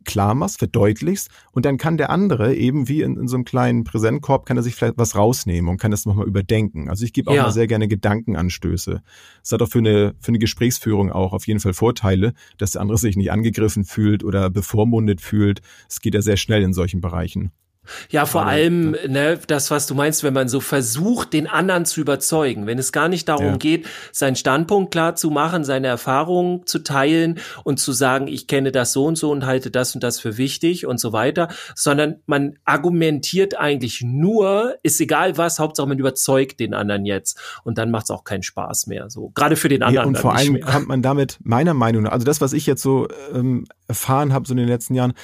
[0.05, 3.85] klar machst, verdeutlichst und dann kann der andere eben wie in, in, so einem kleinen
[3.85, 6.89] Präsentkorb, kann er sich vielleicht was rausnehmen und kann das nochmal überdenken.
[6.89, 9.03] Also ich gebe auch mal sehr gerne Gedankenanstöße.
[9.43, 12.81] Das hat auch für eine, für eine Gesprächsführung auch auf jeden Fall Vorteile, dass der
[12.81, 15.61] andere sich nicht angegriffen fühlt oder bevormundet fühlt.
[15.89, 17.53] Es geht ja sehr schnell in solchen Bereichen.
[18.11, 21.85] Ja, vor Aber, allem, ne, das, was du meinst, wenn man so versucht, den anderen
[21.85, 23.57] zu überzeugen, wenn es gar nicht darum ja.
[23.57, 28.71] geht, seinen Standpunkt klar zu machen, seine Erfahrungen zu teilen und zu sagen, ich kenne
[28.71, 32.21] das so und so und halte das und das für wichtig und so weiter, sondern
[32.27, 37.41] man argumentiert eigentlich nur, ist egal was, Hauptsache man überzeugt den anderen jetzt.
[37.65, 39.31] Und dann macht es auch keinen Spaß mehr, so.
[39.35, 40.05] Gerade für den anderen.
[40.05, 42.83] Ja, und vor allem kommt man damit meiner Meinung nach, also das, was ich jetzt
[42.83, 45.15] so ähm, erfahren habe so in den letzten Jahren,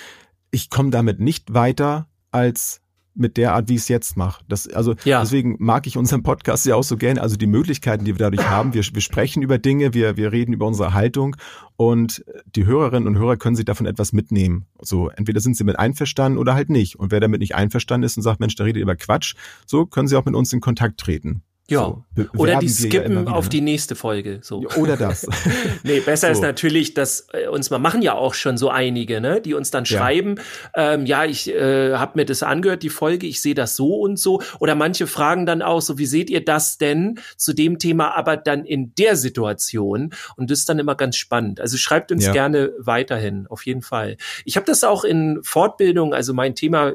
[0.51, 2.81] ich komme damit nicht weiter als
[3.19, 4.45] mit der Art, wie ich es jetzt mache.
[4.49, 5.21] Das, also ja.
[5.21, 7.21] deswegen mag ich unseren Podcast ja auch so gerne.
[7.21, 8.75] Also die Möglichkeiten, die wir dadurch haben.
[8.75, 11.37] Wir, wir sprechen über Dinge, wir, wir reden über unsere Haltung
[11.77, 14.67] und die Hörerinnen und Hörer können sich davon etwas mitnehmen.
[14.81, 16.97] So, entweder sind sie mit einverstanden oder halt nicht.
[16.97, 19.35] Und wer damit nicht einverstanden ist und sagt, Mensch, da redet ihr über Quatsch,
[19.67, 21.43] so können sie auch mit uns in Kontakt treten.
[21.71, 21.81] Ja.
[21.81, 22.05] So,
[22.37, 23.51] oder die skippen ja auf ne?
[23.51, 24.41] die nächste Folge.
[24.43, 24.65] So.
[24.77, 25.27] Oder das.
[25.83, 26.33] nee, besser so.
[26.33, 29.71] ist natürlich, dass äh, uns mal machen ja auch schon so einige, ne, die uns
[29.71, 30.37] dann schreiben,
[30.75, 33.97] ja, ähm, ja ich äh, habe mir das angehört, die Folge, ich sehe das so
[33.97, 34.41] und so.
[34.61, 38.39] Oder manche fragen dann auch so, wie seht ihr das denn zu dem Thema, aber
[38.39, 40.15] dann in der Situation?
[40.37, 41.61] Und das ist dann immer ganz spannend.
[41.61, 42.33] Also schreibt uns ja.
[42.33, 44.17] gerne weiterhin, auf jeden Fall.
[44.47, 46.95] Ich habe das auch in Fortbildung, also mein Thema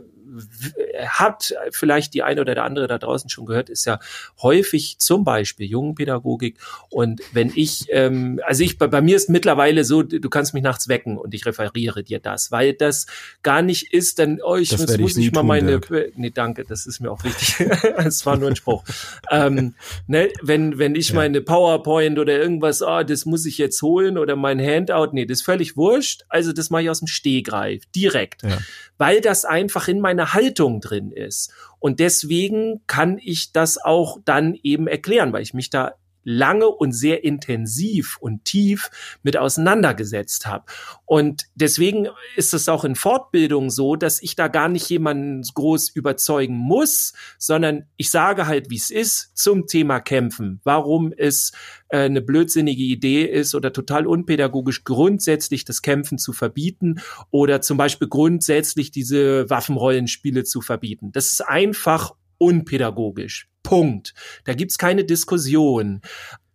[1.07, 3.99] hat vielleicht die eine oder der andere da draußen schon gehört, ist ja
[4.41, 6.57] häufig zum Beispiel Jungenpädagogik.
[6.89, 10.63] Und wenn ich, ähm, also ich, bei, bei mir ist mittlerweile so, du kannst mich
[10.63, 13.05] nachts wecken und ich referiere dir das, weil das
[13.41, 16.17] gar nicht ist, dann, oh, ich das muss, muss ich mal tun, meine, Dirk.
[16.17, 17.67] nee, danke, das ist mir auch wichtig.
[18.03, 18.83] Es war nur ein Spruch.
[19.31, 19.75] ähm,
[20.07, 21.15] ne, wenn, wenn ich ja.
[21.15, 25.39] meine PowerPoint oder irgendwas, oh, das muss ich jetzt holen oder mein Handout, nee, das
[25.39, 26.23] ist völlig wurscht.
[26.29, 28.43] Also das mache ich aus dem Stehgreif, direkt.
[28.43, 28.57] Ja.
[28.97, 31.53] Weil das einfach in meiner eine Haltung drin ist.
[31.79, 36.91] Und deswegen kann ich das auch dann eben erklären, weil ich mich da lange und
[36.91, 38.89] sehr intensiv und tief
[39.23, 40.65] mit auseinandergesetzt habe.
[41.05, 45.89] Und deswegen ist es auch in Fortbildung so, dass ich da gar nicht jemanden groß
[45.89, 51.51] überzeugen muss, sondern ich sage halt, wie es ist zum Thema Kämpfen, warum es
[51.89, 57.77] äh, eine blödsinnige Idee ist oder total unpädagogisch grundsätzlich das Kämpfen zu verbieten oder zum
[57.77, 61.11] Beispiel grundsätzlich diese Waffenrollenspiele zu verbieten.
[61.11, 63.52] Das ist einfach unpädagogisch.
[63.63, 64.13] Punkt.
[64.45, 66.01] Da gibt's keine Diskussion.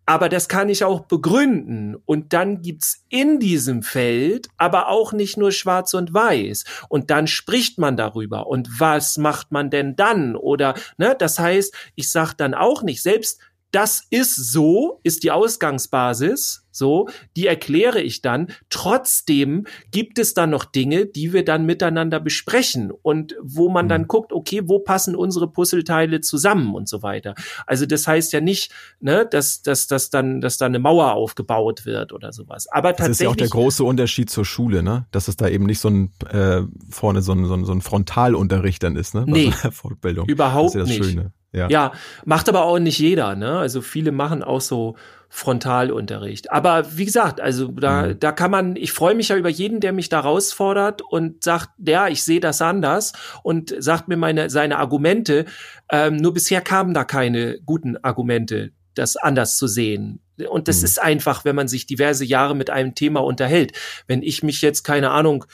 [0.09, 1.95] Aber das kann ich auch begründen.
[2.07, 6.65] Und dann gibt's in diesem Feld aber auch nicht nur schwarz und weiß.
[6.89, 8.47] Und dann spricht man darüber.
[8.47, 10.35] Und was macht man denn dann?
[10.35, 13.39] Oder, ne, das heißt, ich sag dann auch nicht, selbst
[13.71, 18.49] das ist so, ist die Ausgangsbasis, so, die erkläre ich dann.
[18.71, 24.03] Trotzdem gibt es dann noch Dinge, die wir dann miteinander besprechen und wo man dann
[24.03, 24.09] mhm.
[24.09, 27.35] guckt, okay, wo passen unsere Puzzleteile zusammen und so weiter.
[27.67, 31.85] Also das heißt ja nicht, ne, dass, dass, dass dann, dass da eine Mauer aufgebaut
[31.85, 32.69] wird oder sowas.
[32.69, 33.09] Aber tatsächlich.
[33.09, 35.07] Das ist ja auch der große Unterschied zur Schule, ne?
[35.11, 37.83] Dass es da eben nicht so ein, äh, vorne so ein, so ein, so ein
[37.83, 39.25] Frontalunterricht dann ist, ne?
[39.27, 40.29] Bei nee, so Fortbildung.
[40.29, 41.11] Überhaupt das ist ja das nicht.
[41.11, 41.33] Schöne.
[41.53, 41.69] Ja.
[41.71, 41.93] ja,
[42.25, 43.59] macht aber auch nicht jeder, ne?
[43.59, 44.97] Also viele machen auch so
[45.31, 46.51] Frontalunterricht.
[46.51, 48.21] Aber wie gesagt, also da, mhm.
[48.21, 51.71] da kann man, ich freue mich ja über jeden, der mich da herausfordert und sagt,
[51.79, 55.45] ja, ich sehe das anders und sagt mir meine, seine Argumente.
[55.91, 60.21] Ähm, nur bisher kamen da keine guten Argumente, das anders zu sehen.
[60.49, 60.85] Und das mhm.
[60.85, 63.73] ist einfach, wenn man sich diverse Jahre mit einem Thema unterhält.
[64.07, 65.45] Wenn ich mich jetzt, keine Ahnung,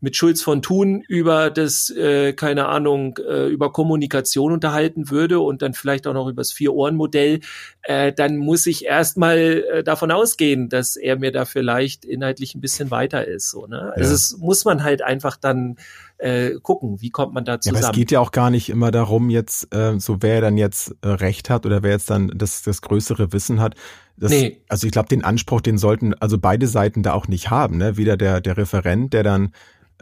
[0.00, 5.62] mit Schulz von Thun über das, äh, keine Ahnung, äh, über Kommunikation unterhalten würde und
[5.62, 7.40] dann vielleicht auch noch über das Vier-Ohren-Modell,
[7.82, 12.60] äh, dann muss ich erstmal äh, davon ausgehen, dass er mir da vielleicht inhaltlich ein
[12.60, 13.50] bisschen weiter ist.
[13.50, 13.92] So, ne?
[13.94, 14.14] Also ja.
[14.14, 15.76] es muss man halt einfach dann
[16.18, 17.80] äh, gucken, wie kommt man da zusammen.
[17.80, 20.56] Ja, aber es geht ja auch gar nicht immer darum, jetzt äh, so wer dann
[20.56, 23.74] jetzt äh, Recht hat oder wer jetzt dann das, das größere Wissen hat.
[24.16, 24.60] Das, nee.
[24.68, 27.78] Also ich glaube, den Anspruch, den sollten also beide Seiten da auch nicht haben.
[27.78, 27.96] Ne?
[27.96, 29.52] Weder der, der Referent, der dann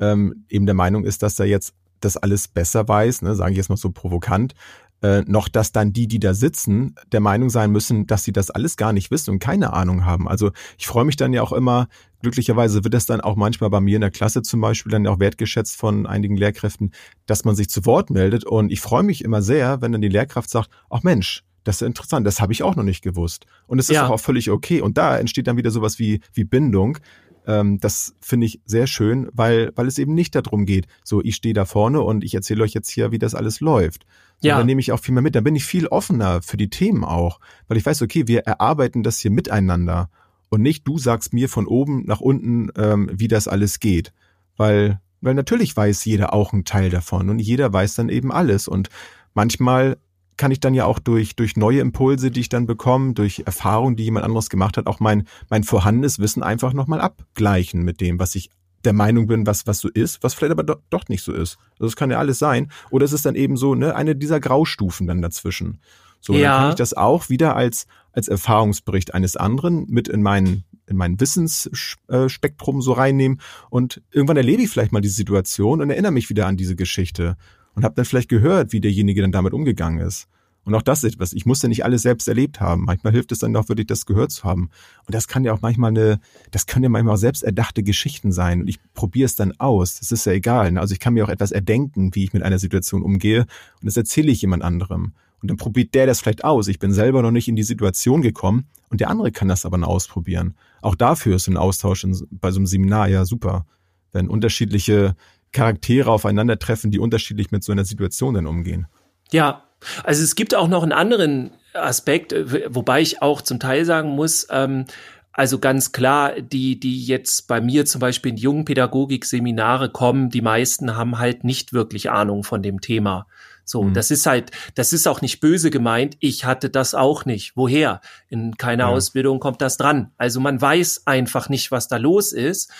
[0.01, 3.57] ähm, eben der Meinung ist, dass er jetzt das alles besser weiß, ne, sage ich
[3.57, 4.55] jetzt mal so provokant,
[5.03, 8.51] äh, noch dass dann die, die da sitzen, der Meinung sein müssen, dass sie das
[8.51, 10.29] alles gar nicht wissen und keine Ahnung haben.
[10.29, 11.89] Also ich freue mich dann ja auch immer,
[12.27, 15.21] glücklicherweise wird das dann auch manchmal bei mir in der Klasse zum Beispiel dann auch
[15.21, 16.91] wertgeschätzt von einigen Lehrkräften,
[17.27, 18.45] dass man sich zu Wort meldet.
[18.45, 21.87] Und ich freue mich immer sehr, wenn dann die Lehrkraft sagt, ach Mensch, das ist
[21.87, 23.47] interessant, das habe ich auch noch nicht gewusst.
[23.69, 24.09] Und es ist ja.
[24.09, 24.81] auch völlig okay.
[24.81, 26.99] Und da entsteht dann wieder sowas wie, wie Bindung,
[27.47, 31.37] ähm, das finde ich sehr schön, weil, weil es eben nicht darum geht, so ich
[31.37, 34.05] stehe da vorne und ich erzähle euch jetzt hier, wie das alles läuft.
[34.43, 34.59] Ja.
[34.59, 35.37] Dann nehme ich auch viel mehr mit.
[35.37, 39.05] Dann bin ich viel offener für die Themen auch, weil ich weiß, okay, wir erarbeiten
[39.05, 40.11] das hier miteinander
[40.49, 44.13] und nicht du sagst mir von oben nach unten, ähm, wie das alles geht.
[44.57, 48.69] Weil, weil natürlich weiß jeder auch einen Teil davon und jeder weiß dann eben alles
[48.69, 48.89] und
[49.35, 49.99] manchmal
[50.37, 53.97] kann ich dann ja auch durch, durch neue Impulse, die ich dann bekomme, durch Erfahrungen,
[53.97, 58.19] die jemand anderes gemacht hat, auch mein, mein vorhandenes Wissen einfach nochmal abgleichen mit dem,
[58.19, 58.51] was ich
[58.85, 61.59] der Meinung bin, was, was so ist, was vielleicht aber doch, doch nicht so ist.
[61.73, 62.71] Also das kann ja alles sein.
[62.91, 65.81] Oder es ist dann eben so, ne, eine dieser Graustufen dann dazwischen.
[66.21, 66.41] So, ja.
[66.41, 70.97] dann kann ich das auch wieder als, als Erfahrungsbericht eines anderen mit in meinen in
[70.97, 76.31] mein Wissensspektrum so reinnehmen und irgendwann erlebe ich vielleicht mal die Situation und erinnere mich
[76.31, 77.37] wieder an diese Geschichte
[77.75, 80.29] und habe dann vielleicht gehört, wie derjenige dann damit umgegangen ist.
[80.67, 82.87] Und auch das ist etwas, ich muss ja nicht alles selbst erlebt haben.
[82.87, 84.71] Manchmal hilft es dann auch wirklich, das gehört zu haben.
[85.07, 86.19] Und das kann ja auch manchmal eine,
[86.51, 88.63] das können ja manchmal auch selbst erdachte Geschichten sein.
[88.63, 90.01] Und ich probiere es dann aus.
[90.01, 90.73] Das ist ja egal.
[90.73, 90.81] Ne?
[90.81, 93.43] Also ich kann mir auch etwas erdenken, wie ich mit einer Situation umgehe.
[93.43, 95.13] Und das erzähle ich jemand anderem.
[95.47, 96.67] Und dann probiert der das vielleicht aus.
[96.67, 99.79] Ich bin selber noch nicht in die Situation gekommen und der andere kann das aber
[99.79, 100.57] noch ausprobieren.
[100.83, 103.65] Auch dafür ist ein Austausch in, bei so einem Seminar ja super.
[104.11, 105.15] Wenn unterschiedliche
[105.53, 108.89] Charaktere aufeinandertreffen, die unterschiedlich mit so einer Situation dann umgehen.
[109.31, 109.63] Ja,
[110.03, 112.35] also es gibt auch noch einen anderen Aspekt,
[112.69, 114.87] wobei ich auch zum Teil sagen muss, ähm,
[115.31, 120.97] also ganz klar, die, die jetzt bei mir zum Beispiel in Jugendpädagogik-Seminare kommen, die meisten
[120.97, 123.29] haben halt nicht wirklich Ahnung von dem Thema.
[123.69, 123.95] So, mhm.
[123.95, 126.17] das ist halt, das ist auch nicht böse gemeint.
[126.21, 127.53] Ich hatte das auch nicht.
[127.57, 128.01] Woher?
[128.29, 128.91] In keiner ja.
[128.91, 130.13] Ausbildung kommt das dran.
[130.17, 132.71] Also man weiß einfach nicht, was da los ist.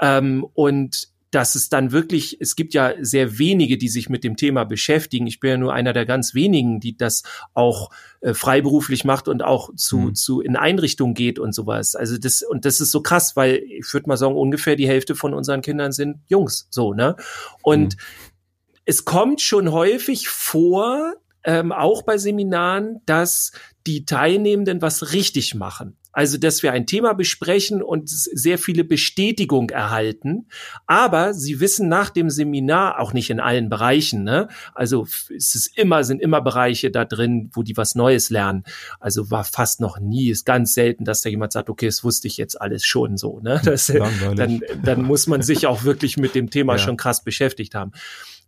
[0.00, 4.36] Ähm, und dass es dann wirklich, es gibt ja sehr wenige, die sich mit dem
[4.36, 5.26] Thema beschäftigen.
[5.26, 9.42] Ich bin ja nur einer der ganz wenigen, die das auch äh, freiberuflich macht und
[9.42, 10.14] auch zu, mhm.
[10.14, 11.96] zu in Einrichtungen geht und sowas.
[11.96, 15.16] Also das, und das ist so krass, weil ich würde mal sagen, ungefähr die Hälfte
[15.16, 17.16] von unseren Kindern sind Jungs, so, ne?
[17.62, 18.00] Und mhm.
[18.84, 23.52] Es kommt schon häufig vor, ähm, auch bei Seminaren, dass
[23.86, 25.96] die Teilnehmenden was richtig machen.
[26.14, 30.46] Also, dass wir ein Thema besprechen und sehr viele Bestätigung erhalten.
[30.86, 34.22] Aber sie wissen nach dem Seminar auch nicht in allen Bereichen.
[34.22, 34.46] Ne?
[34.74, 38.62] Also es ist immer, sind immer Bereiche da drin, wo die was Neues lernen.
[39.00, 42.28] Also war fast noch nie, ist ganz selten, dass da jemand sagt, okay, das wusste
[42.28, 43.40] ich jetzt alles schon so.
[43.40, 43.60] Ne?
[43.64, 43.86] Das,
[44.36, 46.78] dann, dann muss man sich auch wirklich mit dem Thema ja.
[46.78, 47.90] schon krass beschäftigt haben.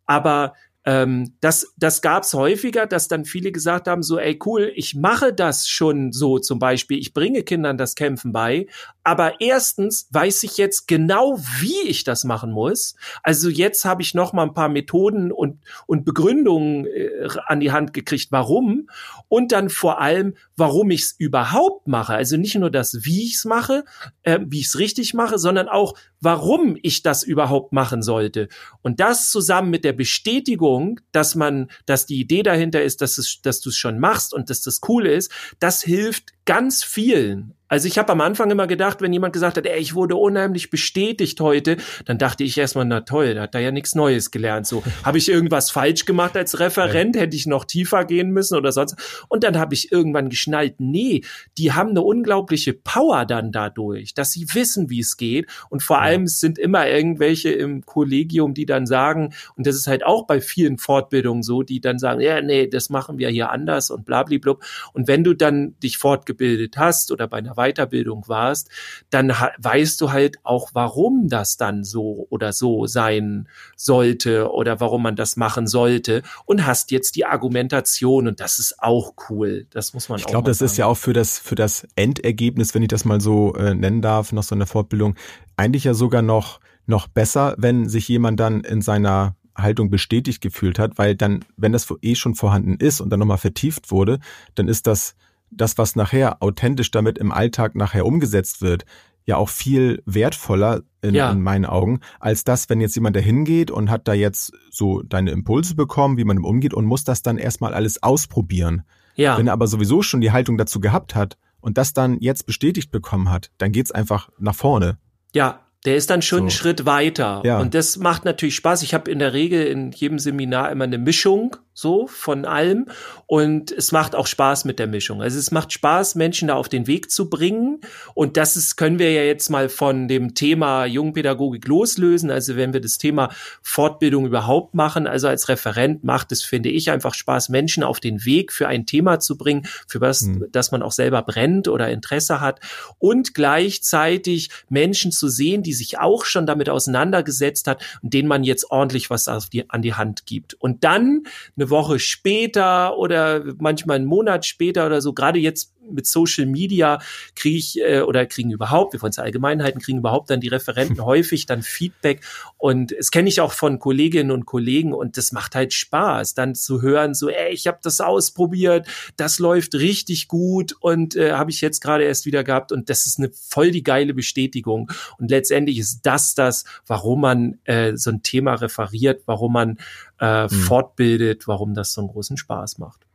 [0.07, 0.55] Aber
[0.87, 5.35] ähm, das, das gab's häufiger, dass dann viele gesagt haben, so, ey, cool, ich mache
[5.35, 8.69] das schon so zum Beispiel, ich bringe Kindern das Kämpfen bei,
[9.03, 12.95] aber erstens weiß ich jetzt genau, wie ich das machen muss.
[13.25, 17.73] Also jetzt habe ich noch mal ein paar Methoden und, und Begründungen äh, an die
[17.73, 18.89] Hand gekriegt, warum.
[19.29, 22.15] Und dann vor allem, warum ich es überhaupt mache.
[22.15, 23.85] Also nicht nur das, wie ich es mache,
[24.23, 28.49] äh, wie ich es richtig mache, sondern auch, warum ich das überhaupt machen sollte.
[28.83, 30.76] Und das zusammen mit der Bestätigung,
[31.13, 34.51] dass man, dass die Idee dahinter ist, dass, es, dass du es schon machst und
[34.51, 37.55] dass das cool ist, das hilft ganz vielen.
[37.69, 40.71] Also ich habe am Anfang immer gedacht, wenn jemand gesagt hat, ey, ich wurde unheimlich
[40.71, 44.67] bestätigt heute, dann dachte ich erstmal, na toll, da hat er ja nichts Neues gelernt.
[44.67, 47.17] So, habe ich irgendwas falsch gemacht als Referent?
[47.17, 48.97] Hätte ich noch tiefer gehen müssen oder sonst?
[49.29, 51.23] Und dann habe ich irgendwann geschnallt, nee,
[51.59, 55.47] die haben eine unglaubliche Power dann dadurch, dass sie wissen, wie es geht.
[55.69, 59.89] Und vor allem es sind immer irgendwelche im Kollegium, die dann sagen, und das ist
[59.89, 63.51] halt auch bei vielen Fortbildungen so, die dann sagen, ja, nee, das machen wir hier
[63.51, 64.63] anders und blablablub.
[64.93, 68.71] Und wenn du dann dich fortgebildet hast oder bei einer Weiterbildung warst,
[69.11, 75.03] dann weißt du halt auch, warum das dann so oder so sein sollte oder warum
[75.03, 79.67] man das machen sollte und hast jetzt die Argumentation und das ist auch cool.
[79.71, 80.29] Das muss man ich auch.
[80.29, 83.21] Ich glaube, das ist ja auch für das für das Endergebnis, wenn ich das mal
[83.21, 85.17] so äh, nennen darf, nach so einer Fortbildung,
[85.57, 90.79] eigentlich ja sogar noch noch besser, wenn sich jemand dann in seiner Haltung bestätigt gefühlt
[90.79, 94.21] hat, weil dann, wenn das eh schon vorhanden ist und dann nochmal vertieft wurde,
[94.55, 95.15] dann ist das
[95.51, 98.85] das, was nachher authentisch damit im Alltag nachher umgesetzt wird,
[99.27, 101.31] ja auch viel wertvoller in, ja.
[101.31, 105.03] in meinen Augen, als das, wenn jetzt jemand da hingeht und hat da jetzt so
[105.03, 108.83] deine Impulse bekommen, wie man umgeht und muss das dann erstmal alles ausprobieren.
[109.17, 109.37] Ja.
[109.37, 112.91] Wenn er aber sowieso schon die Haltung dazu gehabt hat und das dann jetzt bestätigt
[112.91, 114.99] bekommen hat, dann geht's einfach nach vorne.
[115.35, 116.43] Ja, der ist dann schon so.
[116.45, 117.43] einen Schritt weiter.
[117.45, 117.61] Ja.
[117.61, 118.83] Und das macht natürlich Spaß.
[118.83, 122.87] Ich habe in der Regel in jedem Seminar immer eine Mischung so von allem
[123.27, 125.21] und es macht auch Spaß mit der Mischung.
[125.21, 127.83] Also es macht Spaß, Menschen da auf den Weg zu bringen
[128.15, 132.31] und das ist, können wir ja jetzt mal von dem Thema Jungpädagogik loslösen.
[132.31, 133.29] Also wenn wir das Thema
[133.61, 138.25] Fortbildung überhaupt machen, also als Referent macht es, finde ich, einfach Spaß, Menschen auf den
[138.25, 140.47] Weg für ein Thema zu bringen, für was, mhm.
[140.53, 142.59] dass man auch selber brennt oder Interesse hat
[142.99, 148.45] und gleichzeitig Menschen zu sehen, die sich auch schon damit auseinandergesetzt hat und denen man
[148.45, 150.55] jetzt ordentlich was die, an die Hand gibt.
[150.55, 151.25] Und dann
[151.57, 157.01] eine Woche später oder manchmal einen Monat später oder so, gerade jetzt mit Social Media
[157.35, 161.01] kriege ich äh, oder kriegen überhaupt, wir wollen es Allgemeinheiten, kriegen überhaupt dann die Referenten
[161.05, 162.23] häufig dann Feedback
[162.59, 166.55] und es kenne ich auch von Kolleginnen und Kollegen und das macht halt Spaß, dann
[166.55, 171.51] zu hören, so, ey, ich habe das ausprobiert, das läuft richtig gut und äh, habe
[171.51, 175.31] ich jetzt gerade erst wieder gehabt und das ist eine voll die geile Bestätigung und
[175.31, 179.79] letztendlich ist das das, warum man äh, so ein Thema referiert, warum man
[180.21, 180.49] äh, mhm.
[180.49, 183.06] fortbildet, warum das so einen großen Spaß macht.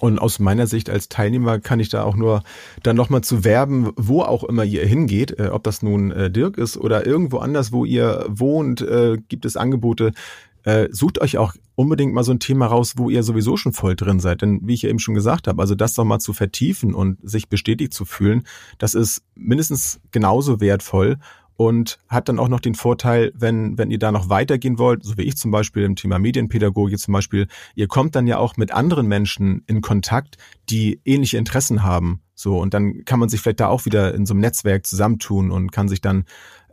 [0.00, 2.42] Und aus meiner Sicht als Teilnehmer kann ich da auch nur
[2.82, 6.58] dann nochmal zu werben, wo auch immer ihr hingeht, äh, ob das nun äh, Dirk
[6.58, 10.12] ist oder irgendwo anders, wo ihr wohnt, äh, gibt es Angebote.
[10.64, 13.94] Äh, sucht euch auch unbedingt mal so ein Thema raus, wo ihr sowieso schon voll
[13.94, 14.42] drin seid.
[14.42, 17.18] Denn wie ich ja eben schon gesagt habe, also das doch mal zu vertiefen und
[17.22, 18.42] sich bestätigt zu fühlen,
[18.78, 21.18] das ist mindestens genauso wertvoll
[21.56, 25.16] und hat dann auch noch den Vorteil, wenn, wenn ihr da noch weitergehen wollt, so
[25.16, 28.72] wie ich zum Beispiel im Thema Medienpädagogik zum Beispiel, ihr kommt dann ja auch mit
[28.72, 30.36] anderen Menschen in Kontakt,
[30.68, 32.20] die ähnliche Interessen haben.
[32.34, 35.50] So, und dann kann man sich vielleicht da auch wieder in so einem Netzwerk zusammentun
[35.50, 36.24] und kann sich dann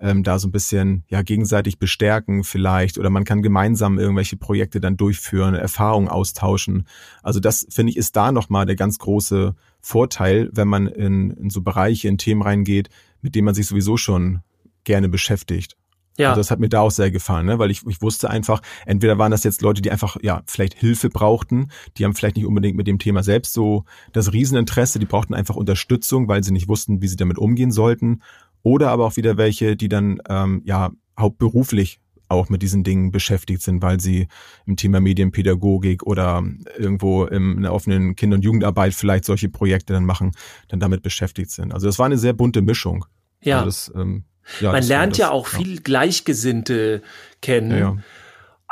[0.02, 4.82] ähm, da so ein bisschen ja gegenseitig bestärken vielleicht oder man kann gemeinsam irgendwelche Projekte
[4.82, 6.86] dann durchführen, Erfahrungen austauschen.
[7.22, 11.50] Also das finde ich ist da nochmal der ganz große Vorteil, wenn man in, in
[11.50, 12.90] so Bereiche, in Themen reingeht,
[13.22, 14.42] mit denen man sich sowieso schon
[14.84, 15.76] gerne beschäftigt.
[16.18, 16.30] Ja.
[16.30, 17.60] Also das hat mir da auch sehr gefallen, ne?
[17.60, 21.10] weil ich, ich wusste einfach, entweder waren das jetzt Leute, die einfach ja vielleicht Hilfe
[21.10, 25.34] brauchten, die haben vielleicht nicht unbedingt mit dem Thema selbst so das Rieseninteresse, die brauchten
[25.34, 28.22] einfach Unterstützung, weil sie nicht wussten, wie sie damit umgehen sollten,
[28.62, 33.62] oder aber auch wieder welche, die dann ähm, ja hauptberuflich auch mit diesen Dingen beschäftigt
[33.62, 34.28] sind, weil sie
[34.66, 36.44] im Thema Medienpädagogik oder
[36.78, 40.32] irgendwo im, in der offenen Kinder- und Jugendarbeit vielleicht solche Projekte dann machen,
[40.68, 41.74] dann damit beschäftigt sind.
[41.74, 43.06] Also das war eine sehr bunte Mischung.
[43.42, 43.60] Ja.
[43.60, 44.24] Also das, ähm,
[44.60, 47.02] ja, Man lernt ja auch viel Gleichgesinnte
[47.42, 47.72] kennen.
[47.72, 47.98] Ja, ja.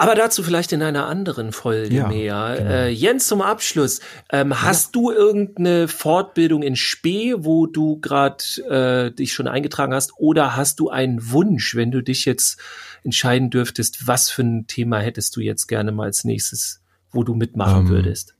[0.01, 2.55] Aber dazu vielleicht in einer anderen Folge ja, mehr.
[2.57, 2.69] Genau.
[2.71, 3.99] Äh, Jens, zum Abschluss.
[4.31, 10.13] Ähm, hast du irgendeine Fortbildung in Spee, wo du gerade äh, dich schon eingetragen hast?
[10.17, 12.59] Oder hast du einen Wunsch, wenn du dich jetzt
[13.03, 16.81] entscheiden dürftest, was für ein Thema hättest du jetzt gerne mal als nächstes,
[17.11, 18.33] wo du mitmachen ähm, würdest?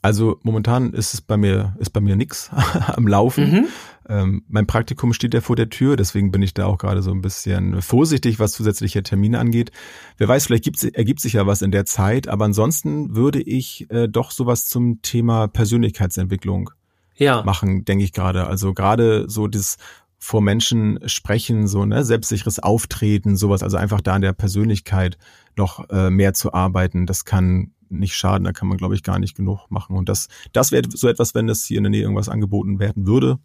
[0.00, 2.50] Also momentan ist es bei mir, ist bei mir nix
[2.86, 3.50] am Laufen.
[3.50, 3.66] Mhm.
[4.08, 7.10] Ähm, mein Praktikum steht ja vor der Tür, deswegen bin ich da auch gerade so
[7.10, 9.70] ein bisschen vorsichtig, was zusätzliche Termine angeht.
[10.18, 14.08] Wer weiß, vielleicht ergibt sich ja was in der Zeit, aber ansonsten würde ich äh,
[14.08, 16.70] doch sowas zum Thema Persönlichkeitsentwicklung
[17.16, 17.42] ja.
[17.42, 18.46] machen, denke ich gerade.
[18.46, 19.76] Also gerade so das
[20.18, 25.18] vor Menschen sprechen, so ne, selbstsicheres Auftreten, sowas, also einfach da an der Persönlichkeit
[25.56, 29.18] noch äh, mehr zu arbeiten, das kann nicht schaden, da kann man, glaube ich, gar
[29.18, 29.96] nicht genug machen.
[29.96, 33.06] Und das, das wäre so etwas, wenn es hier in der Nähe irgendwas angeboten werden
[33.06, 33.38] würde,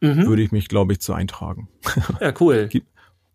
[0.00, 0.26] mhm.
[0.26, 1.68] würde ich mich, glaube ich, zu eintragen.
[2.20, 2.68] Ja, cool.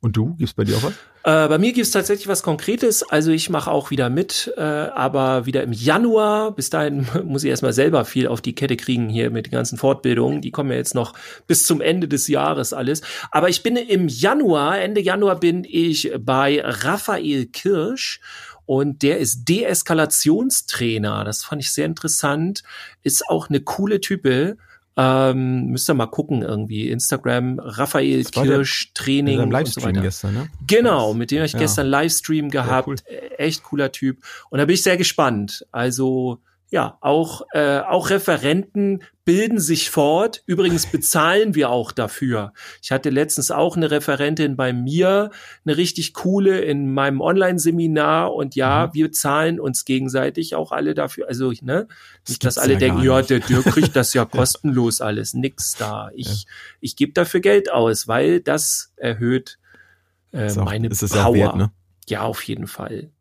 [0.01, 0.93] Und du, gibt's bei dir auch was?
[1.23, 3.01] Äh, bei mir gibt's tatsächlich was Konkretes.
[3.01, 6.51] Also ich mache auch wieder mit, äh, aber wieder im Januar.
[6.51, 9.79] Bis dahin muss ich erstmal selber viel auf die Kette kriegen hier mit den ganzen
[9.79, 10.41] Fortbildungen.
[10.41, 11.13] Die kommen ja jetzt noch
[11.47, 13.01] bis zum Ende des Jahres alles.
[13.31, 18.19] Aber ich bin im Januar, Ende Januar bin ich bei Raphael Kirsch
[18.67, 21.23] und der ist Deeskalationstrainer.
[21.23, 22.61] Das fand ich sehr interessant.
[23.01, 24.57] Ist auch eine coole Type.
[24.97, 26.89] Ähm, müsst ihr mal gucken irgendwie.
[26.89, 30.01] Instagram, Raphael Kirsch, der, Training und Livestream so weiter.
[30.01, 30.49] gestern, ne?
[30.67, 31.59] Genau, mit dem habe ich ja.
[31.59, 32.87] gestern Livestream gehabt.
[32.87, 32.95] Cool.
[33.37, 34.23] Echt cooler Typ.
[34.49, 35.65] Und da bin ich sehr gespannt.
[35.71, 36.39] Also
[36.71, 40.43] ja, auch, äh, auch Referenten bilden sich fort.
[40.45, 42.53] Übrigens bezahlen wir auch dafür.
[42.81, 45.31] Ich hatte letztens auch eine Referentin bei mir,
[45.65, 48.93] eine richtig coole in meinem Online-Seminar und ja, mhm.
[48.93, 51.27] wir zahlen uns gegenseitig auch alle dafür.
[51.27, 51.87] Also, ne,
[52.27, 56.09] nicht, dass alle ja denken, ja, der Dirk kriegt das ja kostenlos alles, nix da.
[56.15, 56.49] Ich, ja.
[56.81, 59.59] ich gebe dafür Geld aus, weil das erhöht
[60.33, 61.35] äh, ist auch, meine ist Power.
[61.35, 61.71] Wert, ne?
[62.07, 63.11] ja, auf jeden Fall.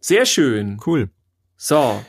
[0.00, 0.80] Sehr schön.
[0.84, 1.10] Cool.
[1.56, 2.02] So,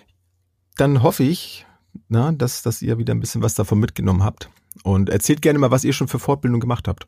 [0.77, 1.65] dann hoffe ich,
[2.09, 4.49] na, dass, dass ihr wieder ein bisschen was davon mitgenommen habt.
[4.83, 7.07] Und erzählt gerne mal, was ihr schon für Fortbildung gemacht habt.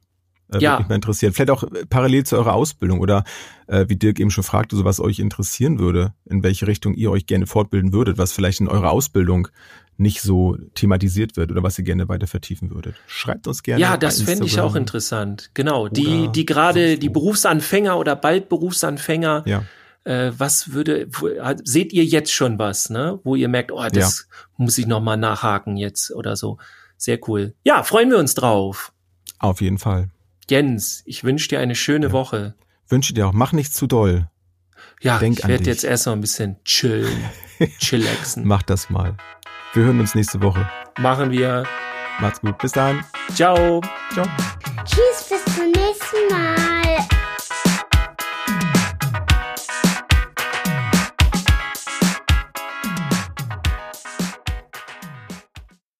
[0.53, 0.73] Äh, ja.
[0.73, 1.33] Würde mich mal interessieren.
[1.33, 3.23] Vielleicht auch äh, parallel zu eurer Ausbildung oder
[3.67, 7.09] äh, wie Dirk eben schon fragte, so was euch interessieren würde, in welche Richtung ihr
[7.09, 9.47] euch gerne fortbilden würdet, was vielleicht in eurer Ausbildung
[9.97, 12.95] nicht so thematisiert wird oder was ihr gerne weiter vertiefen würdet.
[13.07, 13.81] Schreibt uns gerne.
[13.81, 15.51] Ja, das fände ich auch interessant.
[15.53, 15.87] Genau.
[15.87, 19.63] Die, die gerade die Berufsanfänger oder bald Berufsanfänger ja
[20.05, 21.29] äh, was würde, wo,
[21.63, 23.19] seht ihr jetzt schon was, ne?
[23.23, 24.35] Wo ihr merkt, oh, das ja.
[24.57, 26.57] muss ich nochmal nachhaken jetzt oder so.
[26.97, 27.53] Sehr cool.
[27.63, 28.93] Ja, freuen wir uns drauf.
[29.39, 30.09] Auf jeden Fall.
[30.49, 32.11] Jens, ich wünsche dir eine schöne ja.
[32.13, 32.55] Woche.
[32.87, 33.33] Wünsche dir auch.
[33.33, 34.29] Mach nicht zu doll.
[35.01, 37.25] Ja, Denk ich werde jetzt erst noch ein bisschen chillen,
[37.79, 38.45] chillaxen.
[38.45, 39.17] Mach das mal.
[39.73, 40.69] Wir hören uns nächste Woche.
[40.99, 41.65] Machen wir.
[42.19, 42.57] Macht's gut.
[42.59, 43.03] Bis dann.
[43.33, 43.81] Ciao.
[44.13, 44.25] Ciao.
[44.85, 47.14] Tschüss, bis zum nächsten Mal.